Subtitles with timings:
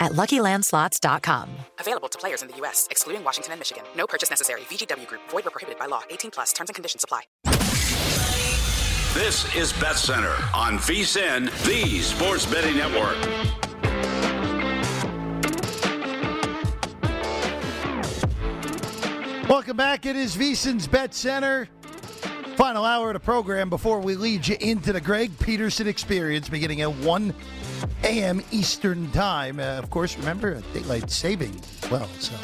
[0.00, 1.48] at LuckyLandSlots.com.
[1.80, 3.84] Available to players in the U.S., excluding Washington and Michigan.
[3.96, 4.62] No purchase necessary.
[4.62, 5.22] VGW Group.
[5.30, 6.02] Void where prohibited by law.
[6.10, 6.52] 18 plus.
[6.52, 7.22] Terms and conditions apply.
[9.14, 13.16] This is Bet Center on VSIN, the Sports Betting Network.
[19.48, 20.04] Welcome back.
[20.04, 21.68] It is VSIN's Bet Center.
[22.56, 26.82] Final hour of the program before we lead you into the Greg Peterson experience beginning
[26.82, 27.32] at 1
[28.02, 28.42] a.m.
[28.50, 29.60] Eastern Time.
[29.60, 31.60] Uh, of course, remember, daylight saving
[31.90, 32.08] well.
[32.18, 32.34] So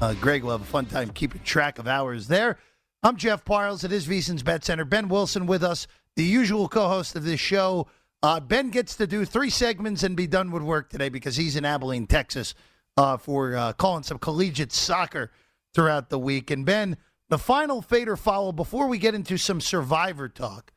[0.00, 2.58] uh, Greg will have a fun time keeping track of hours there.
[3.02, 3.84] I'm Jeff Parles.
[3.84, 4.84] It is VSIN's Bet Center.
[4.84, 5.86] Ben Wilson with us,
[6.16, 7.88] the usual co host of this show.
[8.22, 11.56] Uh, ben gets to do three segments and be done with work today because he's
[11.56, 12.54] in Abilene, Texas,
[12.96, 15.32] uh, for uh, calling some collegiate soccer
[15.74, 16.50] throughout the week.
[16.50, 16.96] And Ben,
[17.28, 20.72] the final fade or follow before we get into some survivor talk.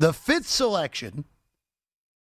[0.00, 1.24] The fifth selection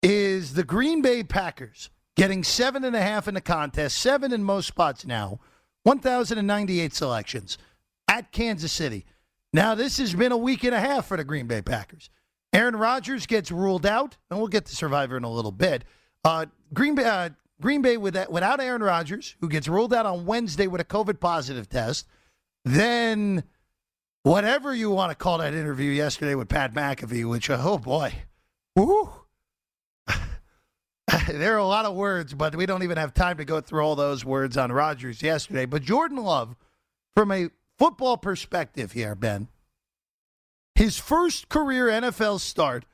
[0.06, 4.44] is the Green Bay Packers getting seven and a half in the contest, seven in
[4.44, 5.40] most spots now,
[5.82, 7.58] 1,098 selections
[8.08, 9.04] at Kansas City.
[9.52, 12.12] Now, this has been a week and a half for the Green Bay Packers.
[12.54, 15.84] Aaron Rodgers gets ruled out, and we'll get to Survivor in a little bit.
[16.24, 17.30] Uh, Green Bay, uh,
[17.60, 20.86] Green Bay with that, without Aaron Rodgers, who gets ruled out on Wednesday with a
[20.86, 22.06] COVID positive test.
[22.64, 23.44] Then,
[24.22, 28.14] whatever you want to call that interview yesterday with Pat McAfee, which, uh, oh boy,
[28.76, 29.10] woo.
[31.32, 33.82] there are a lot of words, but we don't even have time to go through
[33.82, 35.66] all those words on Rodgers yesterday.
[35.66, 36.56] But Jordan Love,
[37.16, 39.48] from a football perspective here, Ben,
[40.76, 42.86] his first career NFL start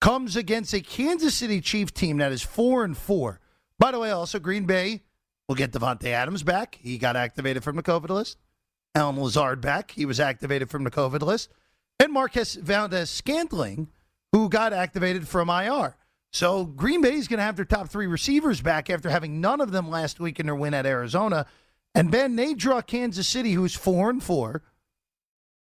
[0.00, 3.40] comes against a Kansas City Chief team that is four and four.
[3.78, 5.02] By the way, also Green Bay
[5.48, 6.78] will get Davante Adams back.
[6.82, 8.38] He got activated from the COVID list.
[8.94, 9.92] Allen Lazard back.
[9.92, 11.50] He was activated from the COVID list.
[11.98, 13.88] And Marquez Valdes Scantling,
[14.32, 15.96] who got activated from IR.
[16.32, 19.60] So Green Bay is going to have their top three receivers back after having none
[19.60, 21.46] of them last week in their win at Arizona.
[21.94, 24.62] And Ben, they draw Kansas City, who's four and four.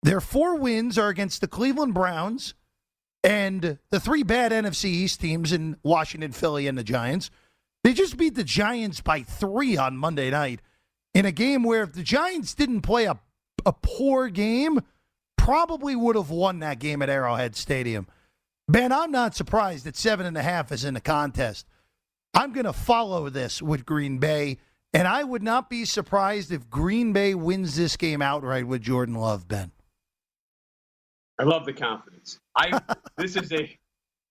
[0.01, 2.55] Their four wins are against the Cleveland Browns
[3.23, 7.29] and the three bad NFC East teams in Washington, Philly, and the Giants.
[7.83, 10.61] They just beat the Giants by three on Monday night
[11.13, 13.19] in a game where if the Giants didn't play a,
[13.65, 14.81] a poor game,
[15.37, 18.07] probably would have won that game at Arrowhead Stadium.
[18.69, 21.65] Ben, I'm not surprised that seven and a half is in the contest.
[22.33, 24.57] I'm going to follow this with Green Bay,
[24.93, 29.15] and I would not be surprised if Green Bay wins this game outright with Jordan
[29.15, 29.71] Love, Ben.
[31.39, 32.39] I love the confidence.
[32.57, 32.81] I
[33.17, 33.77] this is a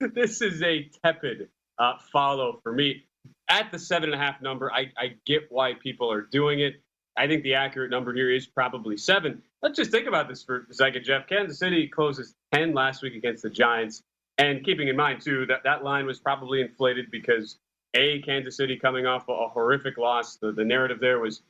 [0.01, 1.49] this is a tepid
[1.79, 3.05] uh, follow for me
[3.49, 4.71] at the seven and a half number.
[4.71, 6.75] I, I get why people are doing it.
[7.17, 9.43] I think the accurate number here is probably seven.
[9.63, 11.27] Let's just think about this for a second, Jeff.
[11.27, 14.03] Kansas City closes ten last week against the Giants.
[14.39, 17.59] And keeping in mind, too, that that line was probably inflated because,
[17.95, 20.37] A, Kansas City coming off a, a horrific loss.
[20.37, 21.43] The, the narrative there was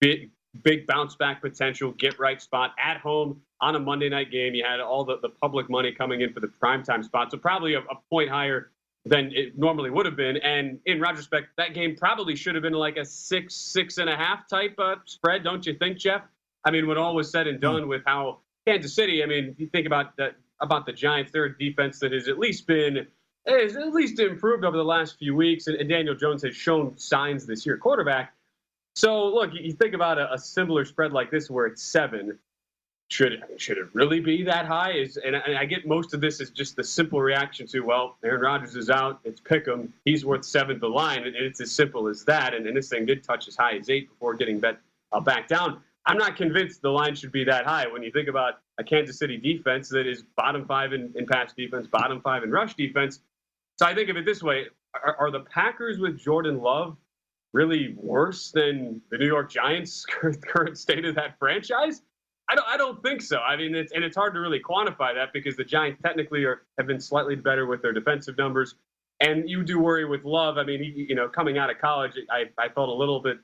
[0.00, 0.30] big,
[0.62, 4.54] big bounce back potential, get right spot at home on a Monday night game.
[4.54, 7.74] You had all the, the public money coming in for the primetime spot, so probably
[7.74, 8.70] a, a point higher
[9.04, 10.36] than it normally would have been.
[10.38, 14.16] And in retrospect, that game probably should have been like a six, six and a
[14.16, 16.22] half type uh, spread, don't you think, Jeff?
[16.64, 19.66] I mean, when all was said and done with how Kansas City, I mean, you
[19.68, 23.06] think about that about the Giants, they're a defense that has at least been
[23.46, 26.96] has at least improved over the last few weeks, and, and Daniel Jones has shown
[26.98, 28.34] signs this year, quarterback.
[28.94, 32.38] So look, you think about a, a similar spread like this where it's seven
[33.10, 34.92] should it, should it really be that high?
[34.92, 38.16] Is and, and, I get most of this is just the simple reaction to well,
[38.22, 39.20] Aaron Rodgers is out.
[39.24, 39.92] It's pick him.
[40.04, 42.52] He's worth seven the line, and it's as simple as that.
[42.52, 44.78] And, and this thing did touch as high as eight before getting bet
[45.12, 45.80] uh, back down.
[46.04, 49.18] I'm not convinced the line should be that high when you think about a Kansas
[49.18, 53.20] City defense that is bottom five in, in pass defense, bottom five in rush defense.
[53.76, 56.96] So I think of it this way: are, are the Packers with Jordan Love
[57.52, 60.04] really worse than the New York Giants'
[60.46, 62.02] current state of that franchise?
[62.50, 63.38] I don't, I don't think so.
[63.38, 66.62] I mean, it's, and it's hard to really quantify that because the Giants technically are
[66.78, 68.74] have been slightly better with their defensive numbers,
[69.20, 70.56] and you do worry with Love.
[70.56, 73.38] I mean, he, you know, coming out of college, I, I felt a little bit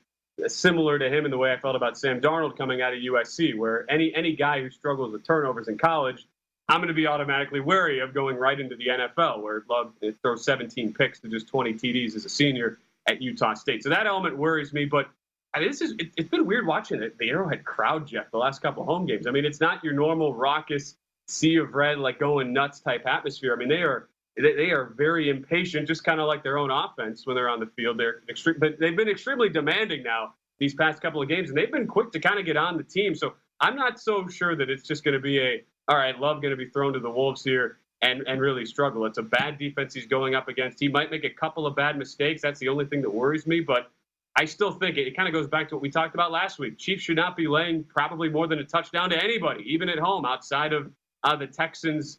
[0.47, 3.57] similar to him in the way I felt about Sam Darnold coming out of USC,
[3.57, 6.27] where any any guy who struggles with turnovers in college,
[6.69, 9.93] I'm going to be automatically wary of going right into the NFL, where Love
[10.23, 13.83] throws 17 picks to just 20 TDs as a senior at Utah State.
[13.83, 15.09] So that element worries me, but
[15.55, 17.17] I mean, this is it, has been weird watching it.
[17.19, 19.27] The Arrowhead crowd, Jeff, the last couple home games.
[19.27, 20.97] I mean, it's not your normal raucous
[21.29, 23.55] sea of red, like going nuts type atmosphere.
[23.55, 27.27] I mean, they are they, are very impatient, just kind of like their own offense
[27.27, 27.99] when they're on the field.
[27.99, 31.71] They're extreme, but they've been extremely demanding now these past couple of games, and they've
[31.71, 33.15] been quick to kind of get on the team.
[33.15, 36.41] So I'm not so sure that it's just going to be a all right, Love
[36.41, 39.07] going to be thrown to the wolves here and and really struggle.
[39.07, 40.81] It's a bad defense he's going up against.
[40.81, 42.43] He might make a couple of bad mistakes.
[42.43, 43.91] That's the only thing that worries me, but
[44.37, 46.59] I still think it, it kind of goes back to what we talked about last
[46.59, 46.77] week.
[46.77, 50.25] Chiefs should not be laying probably more than a touchdown to anybody, even at home,
[50.25, 50.91] outside of
[51.23, 52.19] uh, the Texans,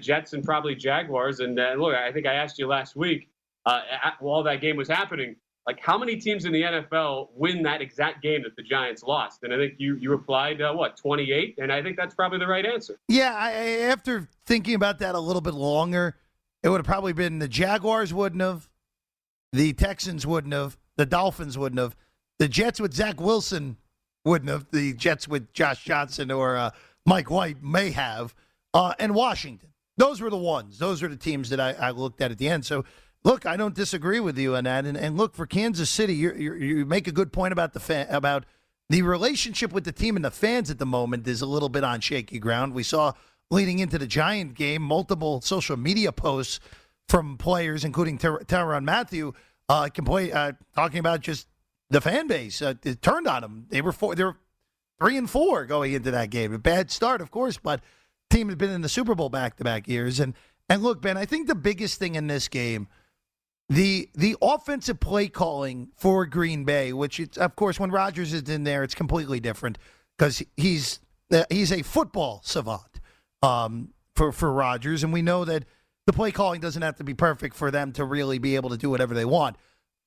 [0.00, 1.40] Jets, and probably Jaguars.
[1.40, 3.28] And uh, look, I think I asked you last week
[3.64, 3.80] uh,
[4.20, 5.36] while that game was happening,
[5.66, 9.42] like how many teams in the NFL win that exact game that the Giants lost?
[9.42, 12.46] And I think you you replied uh, what 28, and I think that's probably the
[12.46, 12.98] right answer.
[13.08, 13.52] Yeah, I,
[13.90, 16.16] after thinking about that a little bit longer,
[16.62, 18.68] it would have probably been the Jaguars wouldn't have,
[19.52, 21.96] the Texans wouldn't have, the Dolphins wouldn't have.
[22.38, 23.76] The Jets with Zach Wilson
[24.24, 24.66] wouldn't have.
[24.70, 26.70] The Jets with Josh Johnson or uh,
[27.06, 28.34] Mike White may have.
[28.76, 29.70] Uh, and Washington.
[29.96, 30.78] Those were the ones.
[30.78, 32.66] Those are the teams that I, I, looked at at the end.
[32.66, 32.84] So,
[33.24, 34.84] look, I don't disagree with you on that.
[34.84, 38.06] And, and look, for Kansas City, you you make a good point about the fan,
[38.10, 38.44] about
[38.90, 41.84] the relationship with the team and the fans at the moment is a little bit
[41.84, 42.74] on shaky ground.
[42.74, 43.12] We saw
[43.50, 46.60] leading into the Giant game multiple social media posts
[47.08, 49.32] from players, including Ty- Tyrann Mathieu,
[49.70, 51.48] uh, complain, uh, talking about just
[51.88, 52.60] the fan base.
[52.60, 53.66] Uh, it turned on them.
[53.70, 54.36] They were four, they were
[55.00, 56.52] three and four going into that game.
[56.52, 57.80] A bad start, of course, but
[58.30, 60.20] team had been in the Super Bowl back to back years.
[60.20, 60.34] And
[60.68, 62.88] and look, Ben, I think the biggest thing in this game,
[63.68, 68.48] the the offensive play calling for Green Bay, which it's, of course when Rodgers is
[68.48, 69.78] in there, it's completely different
[70.16, 71.00] because he's
[71.32, 73.00] uh, he's a football savant
[73.42, 75.64] um, for for Rodgers, and we know that
[76.06, 78.76] the play calling doesn't have to be perfect for them to really be able to
[78.76, 79.56] do whatever they want.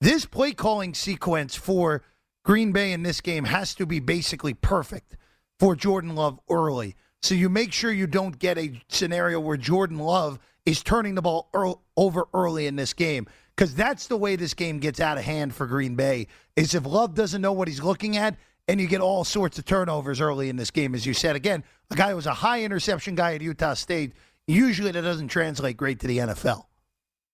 [0.01, 2.04] This play calling sequence for
[2.45, 5.18] Green Bay in this game has to be basically perfect
[5.60, 6.95] for Jordan Love early.
[7.21, 11.21] So you make sure you don't get a scenario where Jordan Love is turning the
[11.21, 15.18] ball early, over early in this game because that's the way this game gets out
[15.18, 16.28] of hand for Green Bay.
[16.56, 18.38] Is if Love doesn't know what he's looking at,
[18.69, 21.35] and you get all sorts of turnovers early in this game, as you said.
[21.35, 24.14] Again, a guy who was a high interception guy at Utah State
[24.47, 26.66] usually that doesn't translate great to the NFL.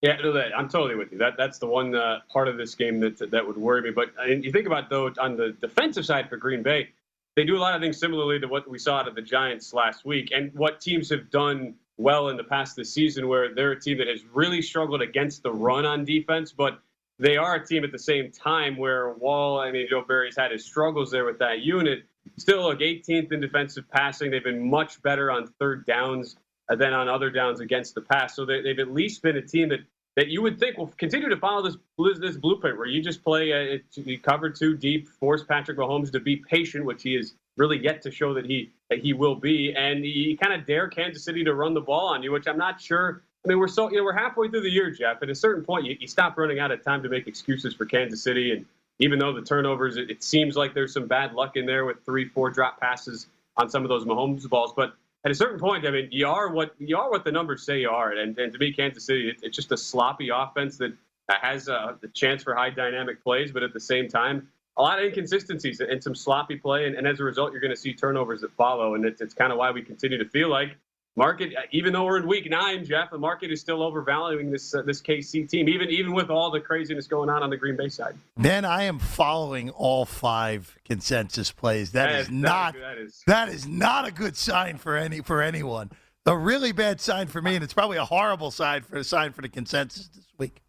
[0.01, 1.17] Yeah, no, that, I'm totally with you.
[1.17, 3.91] That that's the one uh, part of this game that that would worry me.
[3.91, 6.89] But you think about though on the defensive side for Green Bay,
[7.35, 9.73] they do a lot of things similarly to what we saw out of the Giants
[9.73, 13.71] last week, and what teams have done well in the past this season, where they're
[13.71, 16.79] a team that has really struggled against the run on defense, but
[17.19, 20.51] they are a team at the same time where while I mean Joe Barry's had
[20.51, 22.03] his struggles there with that unit,
[22.37, 24.31] still look 18th in defensive passing.
[24.31, 26.35] They've been much better on third downs
[26.67, 28.35] than on other downs against the pass.
[28.35, 29.79] So they, have at least been a team that
[30.15, 31.77] that you would think will continue to follow this
[32.19, 36.19] this blueprint where you just play a, a cover two deep, force Patrick Mahomes to
[36.19, 39.73] be patient, which he is really yet to show that he that he will be,
[39.75, 42.57] and he kind of dare Kansas City to run the ball on you, which I'm
[42.57, 43.23] not sure.
[43.43, 45.21] I mean, we're so you know we're halfway through the year, Jeff.
[45.21, 47.85] At a certain point, you, you stop running out of time to make excuses for
[47.85, 48.65] Kansas City, and
[48.99, 52.03] even though the turnovers, it, it seems like there's some bad luck in there with
[52.05, 54.95] three, four drop passes on some of those Mahomes balls, but
[55.25, 57.79] at a certain point, I mean, you are what you are what the numbers say
[57.79, 60.93] you are, and, and to me, Kansas City, it, it's just a sloppy offense that
[61.27, 64.99] has uh, the chance for high dynamic plays, but at the same time, a lot
[64.99, 67.93] of inconsistencies and some sloppy play, and, and as a result, you're going to see
[67.93, 70.77] turnovers that follow, and it's, it's kind of why we continue to feel like
[71.15, 74.81] market, even though we're in week nine, Jeff, the market is still overvaluing this uh,
[74.81, 77.89] this KC team, even even with all the craziness going on on the Green Bay
[77.89, 78.15] side.
[78.37, 81.91] Then I am following all five consensus plays.
[81.91, 85.21] that, that is, is, not that is, that is not a good sign for any
[85.21, 85.91] for anyone.
[86.27, 89.31] A really bad sign for me, and it's probably a horrible sign for a sign
[89.31, 90.61] for the consensus this week.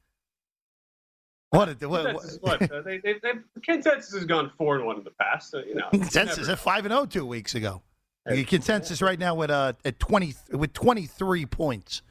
[1.50, 1.80] What?
[1.80, 2.14] What?
[2.14, 5.50] what, what uh, they, they, they, consensus has gone four and one in the past.
[5.50, 7.80] So, you know, consensus at five and zero oh two weeks ago.
[8.28, 12.02] The consensus right now with uh, at twenty with twenty three points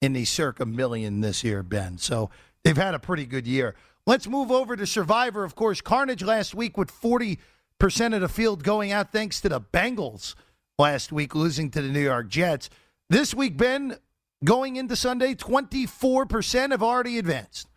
[0.00, 1.98] in the circa million this year, Ben.
[1.98, 2.30] So
[2.62, 3.74] they've had a pretty good year.
[4.06, 5.44] Let's move over to Survivor.
[5.44, 7.40] Of course, Carnage last week with forty
[7.78, 10.34] percent of the field going out thanks to the Bengals
[10.78, 12.70] last week losing to the New York Jets.
[13.10, 13.96] This week, Ben,
[14.44, 17.68] going into Sunday, twenty four percent have already advanced.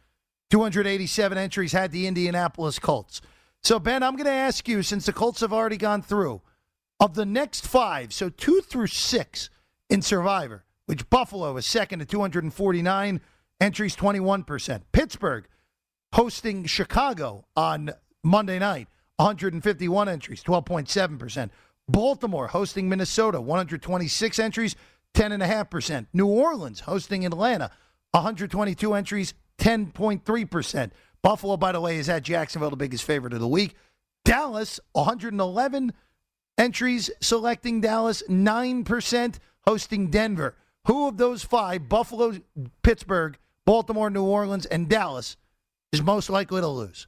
[0.49, 3.21] 287 entries had the Indianapolis Colts.
[3.63, 6.41] So, Ben, I'm going to ask you since the Colts have already gone through,
[6.99, 9.49] of the next five, so two through six
[9.89, 13.21] in Survivor, which Buffalo is second at 249
[13.61, 14.81] entries, 21%.
[14.91, 15.47] Pittsburgh
[16.13, 17.91] hosting Chicago on
[18.23, 18.87] Monday night,
[19.17, 21.49] 151 entries, 12.7%.
[21.89, 24.75] Baltimore hosting Minnesota, 126 entries,
[25.13, 26.07] 10.5%.
[26.13, 27.71] New Orleans hosting Atlanta,
[28.11, 30.91] 122 entries, 10.3%.
[31.21, 33.75] Buffalo, by the way, is at Jacksonville, the biggest favorite of the week.
[34.25, 35.93] Dallas, 111
[36.57, 40.55] entries selecting Dallas, 9% hosting Denver.
[40.85, 42.33] Who of those five, Buffalo,
[42.81, 45.37] Pittsburgh, Baltimore, New Orleans, and Dallas,
[45.91, 47.07] is most likely to lose?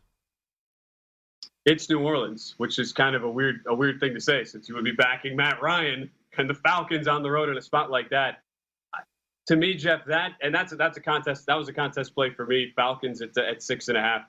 [1.65, 4.67] It's New Orleans, which is kind of a weird a weird thing to say since
[4.67, 7.91] you would be backing Matt Ryan and the Falcons on the road in a spot
[7.91, 8.39] like that
[9.49, 11.47] to me, Jeff, that and that's a, that's a contest.
[11.47, 12.71] That was a contest play for me.
[12.75, 14.21] Falcons at, at six and a half.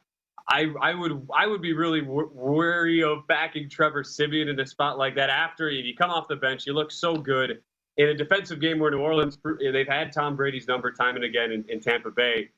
[0.49, 4.99] I I would I would be really wary of backing Trevor Siemian in a spot
[4.99, 5.31] like that.
[5.31, 7.63] After you come off the bench, you look so good
[7.97, 11.53] in a defensive game where New Orleans they've had Tom Brady's number time and again
[11.53, 12.51] in, in Tampa Bay.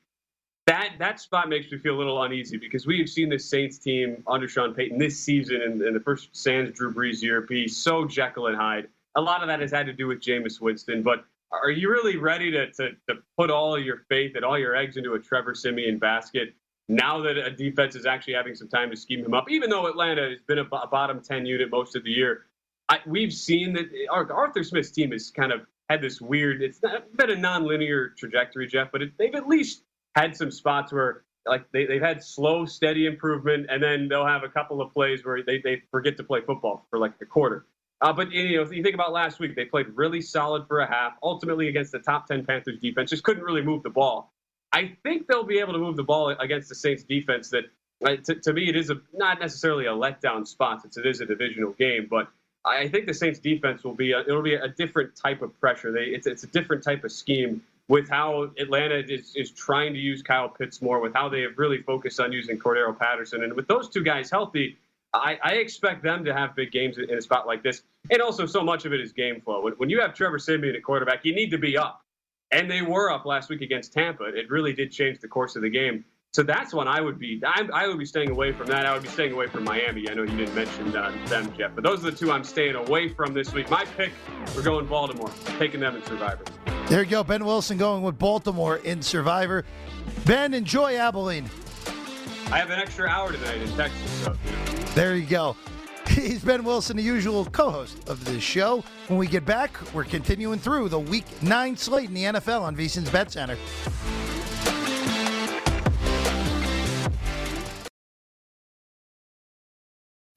[0.67, 3.77] That that spot makes me feel a little uneasy because we have seen this Saints
[3.77, 7.67] team under Sean Payton this season in, in the first Sans Drew Brees year be
[7.67, 8.87] so Jekyll and Hyde.
[9.15, 12.17] A lot of that has had to do with Jameis Winston, but are you really
[12.17, 15.53] ready to, to, to put all your faith and all your eggs into a Trevor
[15.53, 16.55] Siemian basket
[16.89, 19.49] now that a defense is actually having some time to scheme him up?
[19.49, 22.45] Even though Atlanta has been a, a bottom 10 unit most of the year,
[22.89, 27.15] I, we've seen that Arthur Smith's team has kind of had this weird, it's not,
[27.15, 29.83] been a non-linear trajectory, Jeff, but it, they've at least
[30.15, 34.43] had some spots where like they, they've had slow, steady improvement, and then they'll have
[34.43, 37.65] a couple of plays where they, they forget to play football for like a quarter.
[38.01, 40.79] Uh, but you know, if you think about last week, they played really solid for
[40.79, 41.13] a half.
[41.23, 44.32] Ultimately, against the top ten Panthers defense, just couldn't really move the ball.
[44.73, 47.49] I think they'll be able to move the ball against the Saints defense.
[47.49, 47.65] That
[48.05, 51.21] uh, to, to, me, it is a not necessarily a letdown spot since it is
[51.21, 52.27] a divisional game, but
[52.65, 55.91] I think the Saints defense will be a, it'll be a different type of pressure.
[55.91, 59.99] They it's it's a different type of scheme with how Atlanta is, is trying to
[59.99, 63.53] use Kyle Pitts more, with how they have really focused on using Cordarrelle Patterson, and
[63.53, 64.77] with those two guys healthy,
[65.13, 67.83] I, I, expect them to have big games in a spot like this.
[68.09, 69.61] And also, so much of it is game flow.
[69.61, 72.02] When, when you have Trevor Siemian at quarterback, you need to be up.
[72.53, 74.25] And they were up last week against Tampa.
[74.25, 76.05] It really did change the course of the game.
[76.33, 77.41] So that's when I would be.
[77.45, 78.85] I, I would be staying away from that.
[78.85, 80.07] I would be staying away from Miami.
[80.09, 82.75] I know you didn't mention uh, them, Jeff, but those are the two I'm staying
[82.75, 83.69] away from this week.
[83.69, 84.11] My pick:
[84.55, 86.43] we're going Baltimore, taking them in Survivor.
[86.87, 89.63] There you go, Ben Wilson going with Baltimore in Survivor.
[90.25, 91.49] Ben, enjoy Abilene.
[92.51, 94.35] I have an extra hour tonight in Texas, so.
[94.95, 95.55] There you go.
[96.21, 98.83] He's Ben Wilson, the usual co host of this show.
[99.07, 102.75] When we get back, we're continuing through the week nine slate in the NFL on
[102.75, 103.57] VSIN's Bet Center.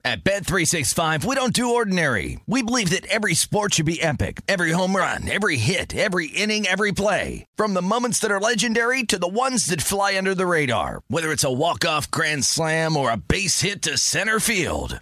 [0.03, 2.39] At Bet365, we don't do ordinary.
[2.47, 6.65] We believe that every sport should be epic every home run, every hit, every inning,
[6.65, 7.45] every play.
[7.55, 11.31] From the moments that are legendary to the ones that fly under the radar, whether
[11.31, 15.01] it's a walk-off grand slam or a base hit to center field.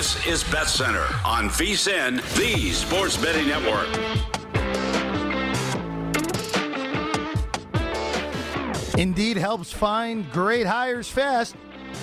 [0.00, 3.86] This is Bet Center on VSIN, the Sports Betting Network.
[8.98, 11.54] Indeed helps find great hires fast.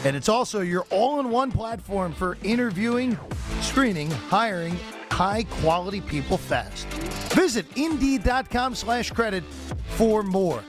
[0.05, 3.17] And it's also your all in one platform for interviewing,
[3.61, 4.77] screening, hiring
[5.09, 6.85] high quality people fast.
[7.33, 9.43] Visit indeed.com slash credit
[9.95, 10.63] for more.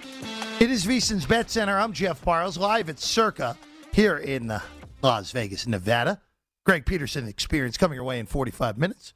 [0.61, 1.77] It is VSIN's Bet Center.
[1.79, 3.59] I'm Jeff Parles, live at Circa
[3.93, 4.61] here in uh,
[5.03, 6.23] Las Vegas, Nevada.
[6.69, 9.15] Greg Peterson experience coming your way in 45 minutes.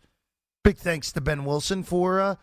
[0.65, 2.37] Big thanks to Ben Wilson for, uh,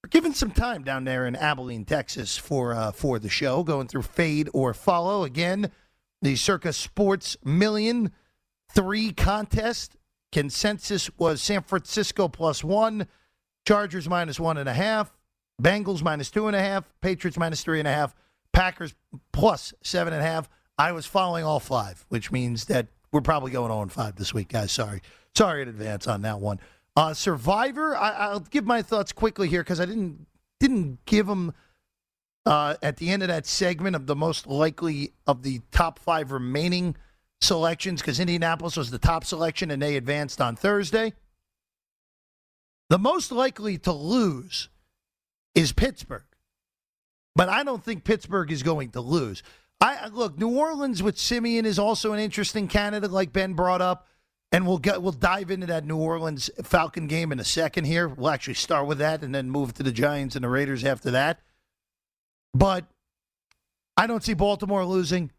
[0.00, 3.88] for giving some time down there in Abilene, Texas for uh, for the show, going
[3.88, 5.24] through fade or follow.
[5.24, 5.72] Again,
[6.22, 8.12] the Circa Sports Million
[8.70, 9.96] three contest.
[10.30, 13.08] Consensus was San Francisco plus one,
[13.66, 15.16] Chargers minus one and a half,
[15.60, 18.14] Bengals minus two and a half, Patriots minus three and a half,
[18.52, 18.94] Packers
[19.32, 20.48] plus seven and a half.
[20.78, 24.48] I was following all five, which means that we're probably going on five this week,
[24.48, 24.72] guys.
[24.72, 25.00] Sorry,
[25.36, 26.58] sorry in advance on that one.
[26.96, 27.96] Uh, Survivor.
[27.96, 30.26] I, will give my thoughts quickly here because I didn't
[30.58, 31.54] didn't give them
[32.44, 36.32] uh, at the end of that segment of the most likely of the top five
[36.32, 36.96] remaining
[37.40, 41.12] selections because Indianapolis was the top selection and they advanced on Thursday.
[42.90, 44.70] The most likely to lose
[45.54, 46.24] is Pittsburgh,
[47.36, 49.44] but I don't think Pittsburgh is going to lose.
[49.84, 54.06] I look, New Orleans with Siemian is also an interesting candidate, like Ben brought up,
[54.50, 57.84] and we'll get we'll dive into that New Orleans Falcon game in a second.
[57.84, 60.84] Here, we'll actually start with that and then move to the Giants and the Raiders
[60.84, 61.40] after that.
[62.54, 62.86] But
[63.94, 65.30] I don't see Baltimore losing.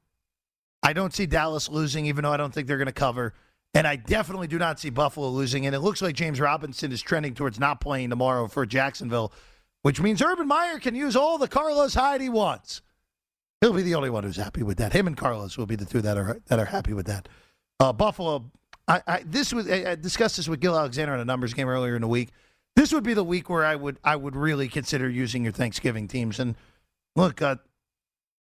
[0.84, 3.34] I don't see Dallas losing, even though I don't think they're going to cover.
[3.74, 5.66] And I definitely do not see Buffalo losing.
[5.66, 9.34] And it looks like James Robinson is trending towards not playing tomorrow for Jacksonville,
[9.82, 12.84] which means Urban Meyer can use all the Carlos Hyde he wants.
[13.62, 14.94] He'll be the only one who's happy with that.
[14.94, 17.28] Him and Carlos will be the two that are that are happy with that.
[17.80, 18.52] Uh, Buffalo.
[18.88, 21.96] I, I this was I discussed this with Gill Alexander in a numbers game earlier
[21.96, 22.30] in the week.
[22.76, 26.08] This would be the week where I would I would really consider using your Thanksgiving
[26.08, 26.40] teams.
[26.40, 26.56] And
[27.16, 27.56] look, uh,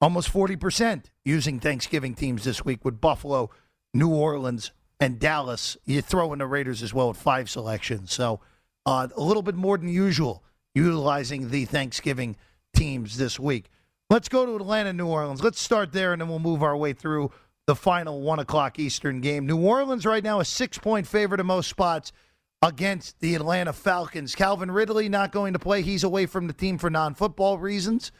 [0.00, 3.50] almost forty percent using Thanksgiving teams this week with Buffalo,
[3.92, 5.76] New Orleans, and Dallas.
[5.84, 8.40] You throw in the Raiders as well at five selections, so
[8.86, 10.42] uh, a little bit more than usual
[10.74, 12.34] utilizing the Thanksgiving
[12.74, 13.70] teams this week.
[14.10, 15.42] Let's go to Atlanta, New Orleans.
[15.42, 17.30] Let's start there, and then we'll move our way through
[17.66, 19.46] the final one o'clock Eastern game.
[19.46, 22.12] New Orleans right now a six point favorite in most spots
[22.60, 24.34] against the Atlanta Falcons.
[24.34, 25.82] Calvin Ridley not going to play.
[25.82, 28.12] He's away from the team for non football reasons.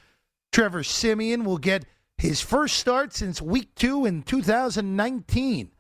[0.53, 1.85] Trevor Siemian will get
[2.17, 5.71] his first start since week two in 2019.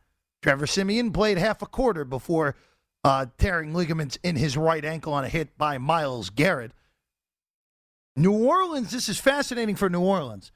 [0.42, 2.56] Trevor Siemian played half a quarter before
[3.04, 6.72] uh, tearing ligaments in his right ankle on a hit by Myles Garrett.
[8.16, 10.52] New Orleans, this is fascinating for New Orleans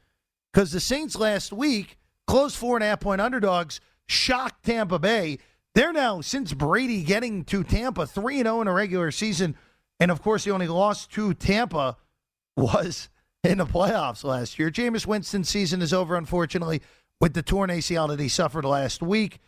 [0.53, 5.39] because the Saints last week, close four and a half point underdogs, shocked Tampa Bay.
[5.75, 9.57] They're now, since Brady getting to Tampa, 3 0 in a regular season.
[10.01, 11.97] And of course, the only loss to Tampa
[12.57, 13.09] was
[13.45, 14.71] in the playoffs last year.
[14.71, 16.83] Jameis Winston's season is over, unfortunately,
[17.21, 19.41] with the torn ACL that he suffered last week.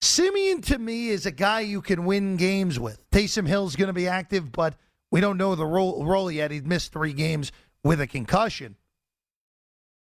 [0.00, 3.08] Siemian, to me, is a guy you can win games with.
[3.10, 4.74] Taysom Hill's going to be active, but
[5.12, 6.50] we don't know the role, role yet.
[6.50, 7.52] He'd missed three games
[7.84, 8.76] with a concussion.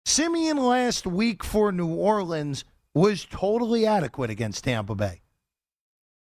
[0.04, 5.22] Siemian last week for New Orleans was totally adequate against Tampa Bay.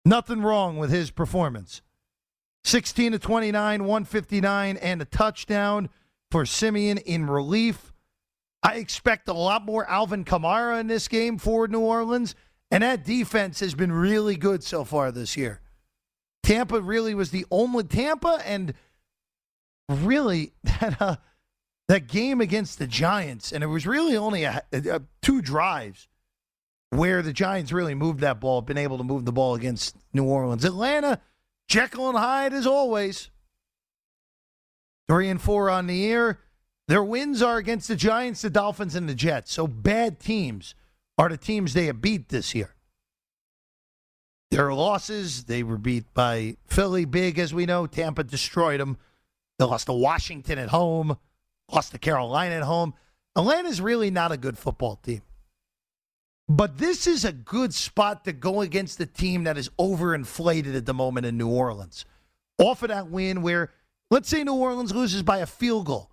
[0.04, 1.82] Nothing wrong with his performance.
[2.64, 5.88] 16 to 29, 159, and a touchdown
[6.30, 7.92] for Siemian in relief.
[8.62, 12.34] I expect a lot more Alvin Kamara in this game for New Orleans,
[12.70, 15.60] and that defense has been really good so far this year.
[16.48, 18.72] Tampa really was the only Tampa and
[19.86, 21.16] really that uh,
[21.88, 26.08] that game against the Giants, and it was really only a, a, two drives
[26.88, 30.24] where the Giants really moved that ball, been able to move the ball against New
[30.24, 30.64] Orleans.
[30.64, 31.20] Atlanta,
[31.68, 33.28] Jekyll and Hyde as always.
[35.06, 36.40] Three and four on the year.
[36.88, 39.52] Their wins are against the Giants, the Dolphins, and the Jets.
[39.52, 40.74] So bad teams
[41.18, 42.74] are the teams they have beat this year.
[44.50, 47.86] Their losses, they were beat by Philly big, as we know.
[47.86, 48.96] Tampa destroyed them.
[49.58, 51.18] They lost to Washington at home,
[51.70, 52.94] lost to Carolina at home.
[53.36, 55.22] Atlanta's really not a good football team.
[56.48, 60.86] But this is a good spot to go against a team that is overinflated at
[60.86, 62.06] the moment in New Orleans.
[62.58, 63.70] Off of that win where,
[64.10, 66.10] let's say New Orleans loses by a field goal.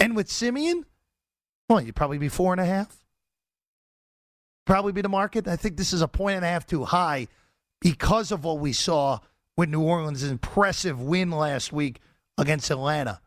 [0.00, 0.86] And with Siemian,
[1.68, 3.04] well, you'd probably be four and a half.
[4.66, 5.46] Probably be the market.
[5.46, 7.28] I think this is a point and a half too high
[7.80, 9.18] because of what we saw
[9.56, 12.00] with New Orleans' impressive win last week
[12.38, 13.20] against Atlanta.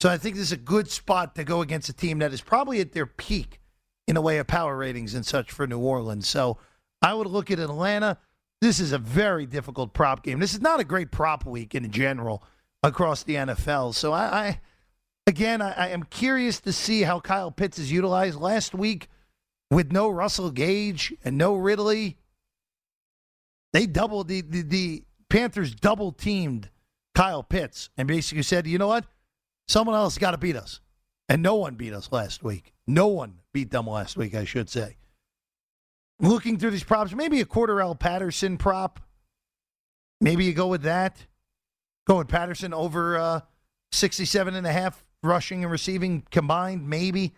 [0.00, 2.40] So I think this is a good spot to go against a team that is
[2.40, 3.60] probably at their peak
[4.06, 6.28] in the way of power ratings and such for New Orleans.
[6.28, 6.58] So
[7.02, 8.18] I would look at Atlanta.
[8.60, 10.38] This is a very difficult prop game.
[10.38, 12.42] This is not a great prop week in general
[12.82, 13.94] across the NFL.
[13.94, 14.60] So I, I
[15.26, 19.08] again, I, I am curious to see how Kyle Pitts is utilized last week
[19.70, 22.18] with no Russell Gage and no Ridley.
[23.76, 26.70] They doubled the, the, the Panthers double teamed
[27.14, 29.04] Kyle Pitts and basically said, you know what?
[29.68, 30.80] Someone else got to beat us.
[31.28, 32.72] And no one beat us last week.
[32.86, 34.96] No one beat them last week, I should say.
[36.20, 38.98] Looking through these props, maybe a Cordarrelle Patterson prop.
[40.22, 41.26] Maybe you go with that.
[42.06, 43.40] Go with Patterson over uh,
[43.92, 47.34] 67 and a half rushing and receiving combined, maybe.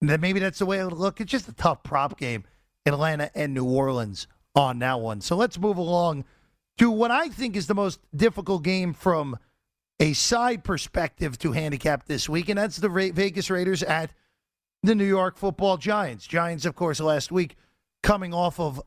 [0.00, 1.20] Maybe that's the way it would look.
[1.20, 2.42] It's just a tough prop game
[2.84, 4.26] Atlanta and New Orleans
[4.58, 5.20] on that one.
[5.20, 6.24] So let's move along
[6.78, 9.38] to what I think is the most difficult game from
[10.00, 14.10] a side perspective to handicap this week, and that's the Vegas Raiders at
[14.82, 16.26] the New York football Giants.
[16.26, 17.56] Giants, of course, last week
[18.02, 18.82] coming off of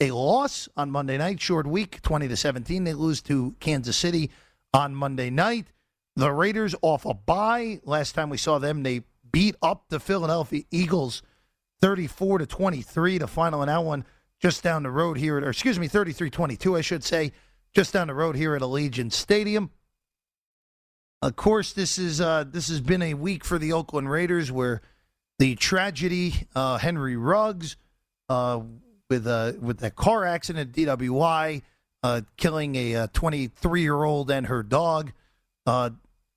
[0.00, 2.84] a loss on Monday night, short week, 20 to 17.
[2.84, 4.30] They lose to Kansas City
[4.72, 5.66] on Monday night.
[6.14, 7.80] The Raiders off a bye.
[7.84, 11.22] Last time we saw them, they beat up the Philadelphia Eagles
[11.80, 14.04] 34 to 23 to final in that one
[14.40, 17.32] just down the road here, at, or excuse me, 3322, I should say,
[17.74, 19.70] just down the road here at Allegiant Stadium.
[21.20, 24.82] Of course, this is uh, this has been a week for the Oakland Raiders where
[25.40, 27.76] the tragedy, uh, Henry Ruggs,
[28.28, 28.60] uh,
[29.10, 31.62] with uh, with that car accident, DWI,
[32.04, 35.12] uh, killing a 23 year old and her dog
[35.66, 35.90] uh,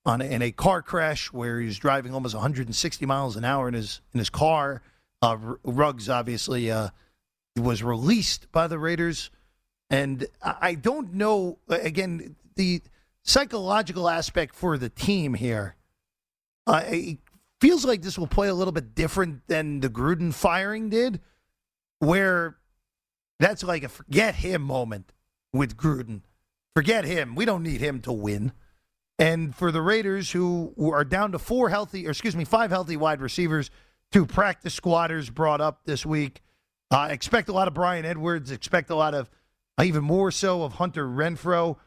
[0.04, 3.76] on in a car crash where he was driving almost 160 miles an hour in
[3.76, 4.82] his in his car.
[5.22, 6.72] Uh, Ruggs obviously
[7.58, 9.30] uh, was released by the Raiders,
[9.90, 11.60] and I don't know.
[11.68, 12.82] Again, the
[13.24, 15.76] psychological aspect for the team here.
[16.68, 17.18] Uh, it
[17.60, 21.20] feels like this will play a little bit different than the Gruden firing did,
[22.00, 22.58] where
[23.40, 25.14] that's like a forget him moment
[25.54, 26.22] with Gruden.
[26.76, 27.36] Forget him.
[27.36, 28.54] We don't need him to win.
[29.20, 32.98] And for the Raiders, who are down to four healthy, or excuse me, five healthy
[32.98, 33.70] wide receivers,
[34.12, 36.42] two practice squatters brought up this week.
[36.92, 38.52] Uh, expect a lot of Bryan Edwards.
[38.52, 39.30] Expect a lot of,
[39.78, 41.78] uh, even more so, of Hunter Renfrow.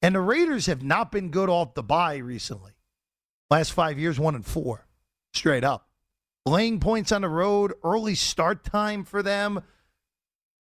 [0.00, 2.72] And the Raiders have not been good off the bye recently.
[3.50, 4.86] Last five years, one and four,
[5.34, 5.88] straight up.
[6.46, 9.62] Laying points on the road, early start time for them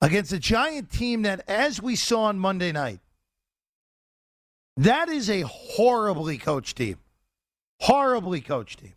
[0.01, 3.01] against a giant team that, as we saw on Monday night,
[4.77, 6.99] that is a horribly coached team.
[7.81, 8.95] Horribly coached team.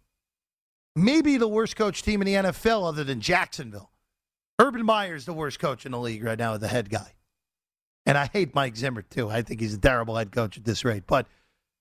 [0.96, 3.91] Maybe the worst coach team in the NFL other than Jacksonville.
[4.62, 7.14] Urban Meyer's the worst coach in the league right now, the head guy.
[8.06, 9.28] And I hate Mike Zimmer too.
[9.28, 11.04] I think he's a terrible head coach at this rate.
[11.08, 11.26] But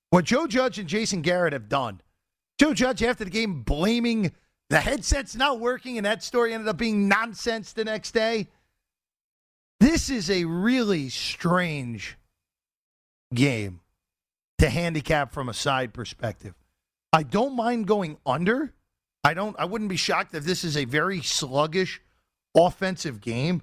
[0.08, 2.00] what Joe Judge and Jason Garrett have done,
[2.58, 4.32] Joe Judge after the game blaming
[4.70, 8.48] the headset's not working, and that story ended up being nonsense the next day.
[9.78, 12.16] This is a really strange
[13.34, 13.80] game
[14.58, 16.54] to handicap from a side perspective.
[17.12, 18.72] I don't mind going under.
[19.22, 22.00] I don't I wouldn't be shocked if this is a very sluggish
[22.54, 23.62] offensive game.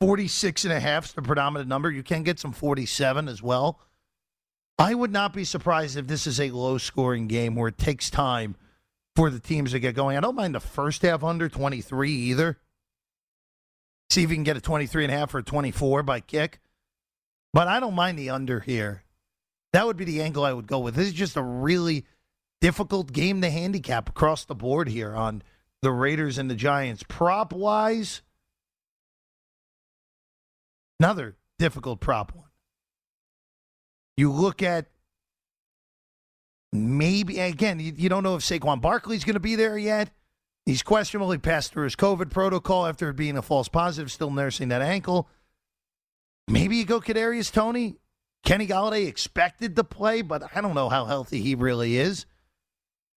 [0.00, 1.90] 46 and a half is the predominant number.
[1.90, 3.80] You can get some 47 as well.
[4.78, 8.10] I would not be surprised if this is a low scoring game where it takes
[8.10, 8.56] time
[9.14, 10.16] for the teams to get going.
[10.16, 12.58] I don't mind the first half under 23 either.
[14.10, 16.60] See if you can get a 23 and a half or a 24 by kick.
[17.52, 19.04] But I don't mind the under here.
[19.72, 20.96] That would be the angle I would go with.
[20.96, 22.04] This is just a really
[22.60, 25.42] difficult game to handicap across the board here on
[25.84, 27.04] the Raiders and the Giants.
[27.06, 28.22] Prop wise,
[31.00, 32.48] Another difficult prop one.
[34.16, 34.86] You look at
[36.72, 40.10] maybe again, you, you don't know if Saquon Barkley's going to be there yet.
[40.66, 41.30] He's questionable.
[41.30, 45.28] He passed through his COVID protocol after being a false positive, still nursing that ankle.
[46.48, 47.96] Maybe you go Kadarius Toney.
[48.44, 52.26] Kenny Golladay expected to play, but I don't know how healthy he really is.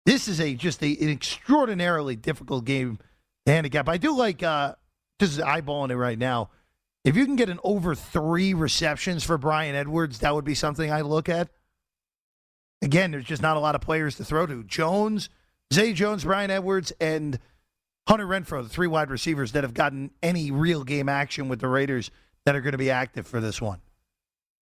[0.07, 2.99] This is a just a, an extraordinarily difficult game
[3.47, 3.89] to handicap.
[3.89, 4.75] I do like uh
[5.19, 6.51] just eyeballing it right now.
[7.05, 10.91] If you can get an over three receptions for Bryan Edwards, that would be something
[10.91, 11.51] I look at.
[12.83, 14.65] Again, there's just not a lot of players to throw to.
[14.65, 15.29] Jones,
[15.73, 17.39] Zay Jones, Bryan Edwards, and
[18.09, 21.69] Hunter Renfrow, the three wide receivers that have gotten any real game action with the
[21.69, 22.11] Raiders
[22.45, 23.81] that are going to be active for this one.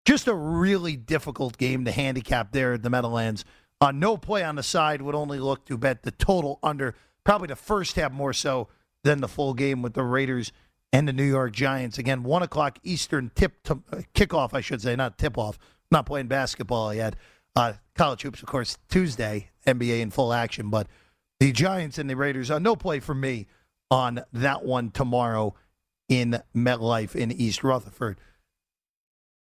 [0.04, 3.44] Just a really difficult game to handicap there at the Meadowlands.
[3.82, 7.48] Uh, no play on the side would only look to bet the total under, probably
[7.48, 8.68] the first half more so
[9.02, 10.52] than the full game with the Raiders
[10.92, 11.98] and the New York Giants.
[11.98, 15.58] Again, 1 o'clock Eastern tip to, uh, kickoff, I should say, not tip off.
[15.90, 17.16] Not playing basketball yet.
[17.56, 20.70] Uh, college hoops, of course, Tuesday, NBA in full action.
[20.70, 20.86] But
[21.40, 23.48] the Giants and the Raiders, uh, no play for me
[23.90, 25.56] on that one tomorrow
[26.08, 28.20] in MetLife in East Rutherford.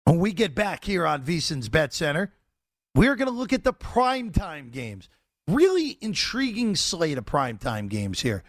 [0.04, 2.34] When we get back here on VSIN's Bet Center,
[2.98, 5.08] we're going to look at the primetime games.
[5.46, 8.42] Really intriguing slate of primetime games here.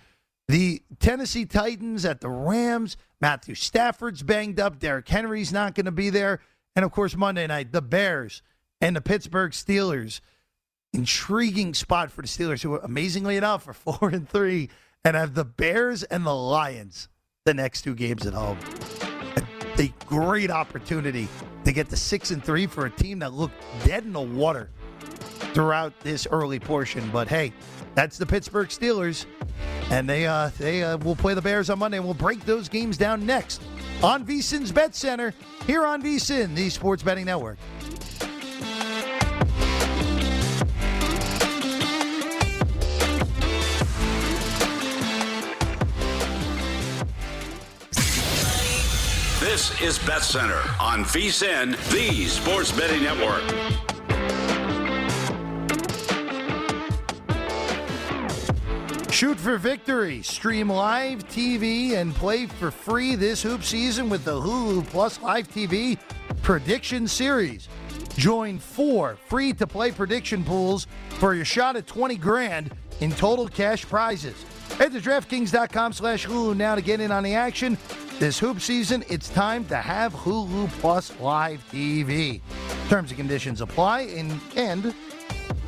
[0.48, 2.98] The Tennessee Titans at the Rams.
[3.22, 4.80] Matthew Stafford's banged up.
[4.80, 6.40] Derrick Henry's not going to be there.
[6.76, 8.42] And of course, Monday night, the Bears
[8.82, 10.20] and the Pittsburgh Steelers.
[10.94, 14.72] Intriguing spot for the Steelers, who amazingly enough are four and three,
[15.06, 17.08] and have the Bears and the Lions
[17.46, 18.58] the next two games at home
[19.80, 21.28] a great opportunity
[21.66, 24.70] to get the six and three for a team that looked dead in the water
[25.54, 27.10] throughout this early portion.
[27.12, 27.54] But hey,
[27.96, 29.26] that's the Pittsburgh Steelers,
[29.90, 32.70] and they uh, they uh, will play the Bears on Monday, and we'll break those
[32.70, 33.62] games down next
[34.04, 35.34] on VSIN's Bet Center
[35.66, 37.58] here on VSIN, the Sports Betting Network.
[49.60, 53.42] This is Bet Center on VSIN, the Sports Betting Network.
[59.12, 60.22] Shoot for victory.
[60.24, 65.50] Stream live TV and play for free this hoop season with the Hulu Plus Live
[65.50, 66.00] TV
[66.42, 67.68] Prediction Series.
[68.16, 70.88] Join four free to play prediction pools
[71.20, 74.42] for your shot at 20 grand in total cash prizes.
[74.78, 77.78] Head to DraftKings.com slash Hulu now to get in on the action.
[78.20, 82.42] This hoop season, it's time to have Hulu Plus Live TV.
[82.90, 84.94] Terms and conditions apply, and, and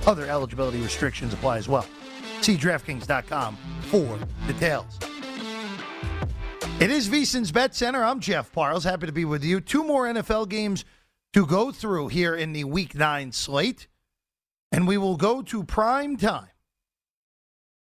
[0.05, 1.85] other eligibility restrictions apply as well.
[2.41, 4.99] See DraftKings.com for details.
[6.81, 8.03] It is VSIN's Bet Center.
[8.03, 8.83] I'm Jeff Parles.
[8.83, 9.61] Happy to be with you.
[9.61, 10.83] Two more NFL games
[11.31, 13.87] to go through here in the Week 9 slate,
[14.73, 16.49] and we will go to prime time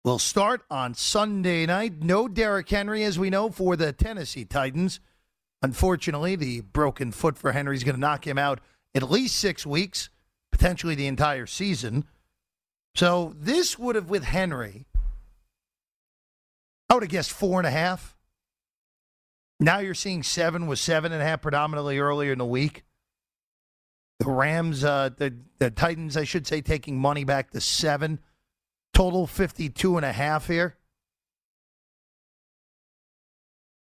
[0.04, 2.02] will start on Sunday night.
[2.02, 5.00] No Derrick Henry, as we know, for the Tennessee Titans.
[5.62, 8.60] Unfortunately, the broken foot for Henry is going to knock him out
[8.96, 10.10] at least six weeks,
[10.52, 12.06] potentially the entire season.
[12.96, 14.86] So this would have, with Henry,
[16.90, 18.18] I would have guessed four and a half.
[19.60, 22.84] Now you're seeing seven with seven and a half predominantly earlier in the week.
[24.18, 28.20] The Rams, uh, the, the Titans, I should say, taking money back to seven.
[29.02, 30.78] Total 52 and a half here.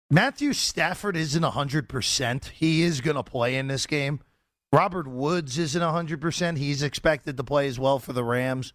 [0.10, 2.45] Matthew Stafford isn't 100%.
[2.45, 4.21] He is going to play in this game.
[4.71, 6.58] Robert Woods isn't 100%.
[6.58, 8.73] He's expected to play as well for the Rams.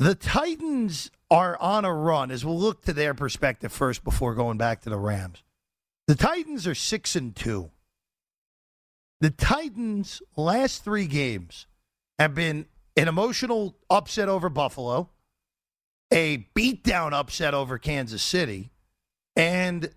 [0.00, 4.58] The Titans are on a run as we'll look to their perspective first before going
[4.58, 5.44] back to the Rams.
[6.08, 7.70] The Titans are 6 and 2.
[9.20, 11.68] The Titans last 3 games
[12.18, 15.10] have been an emotional upset over Buffalo,
[16.12, 18.70] a beatdown upset over Kansas City,
[19.34, 19.90] and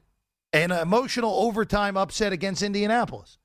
[0.52, 3.38] an emotional overtime upset against Indianapolis.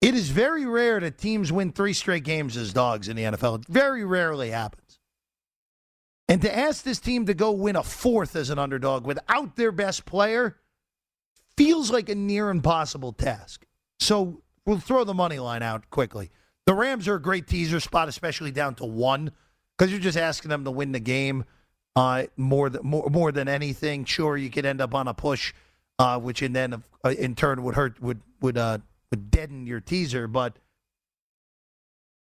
[0.00, 3.60] It is very rare that teams win three straight games as dogs in the NFL.
[3.60, 4.98] It very rarely happens.
[6.28, 9.72] And to ask this team to go win a fourth as an underdog without their
[9.72, 10.58] best player
[11.56, 13.66] feels like a near impossible task.
[13.98, 16.30] So we'll throw the money line out quickly.
[16.66, 19.32] The Rams are a great teaser spot, especially down to one,
[19.76, 21.44] because you're just asking them to win the game
[21.96, 24.04] uh, more than more, more than anything.
[24.04, 25.52] Sure, you could end up on a push,
[25.98, 28.78] uh, which in then uh, in turn would hurt would would uh,
[29.10, 30.28] would deaden your teaser.
[30.28, 30.56] But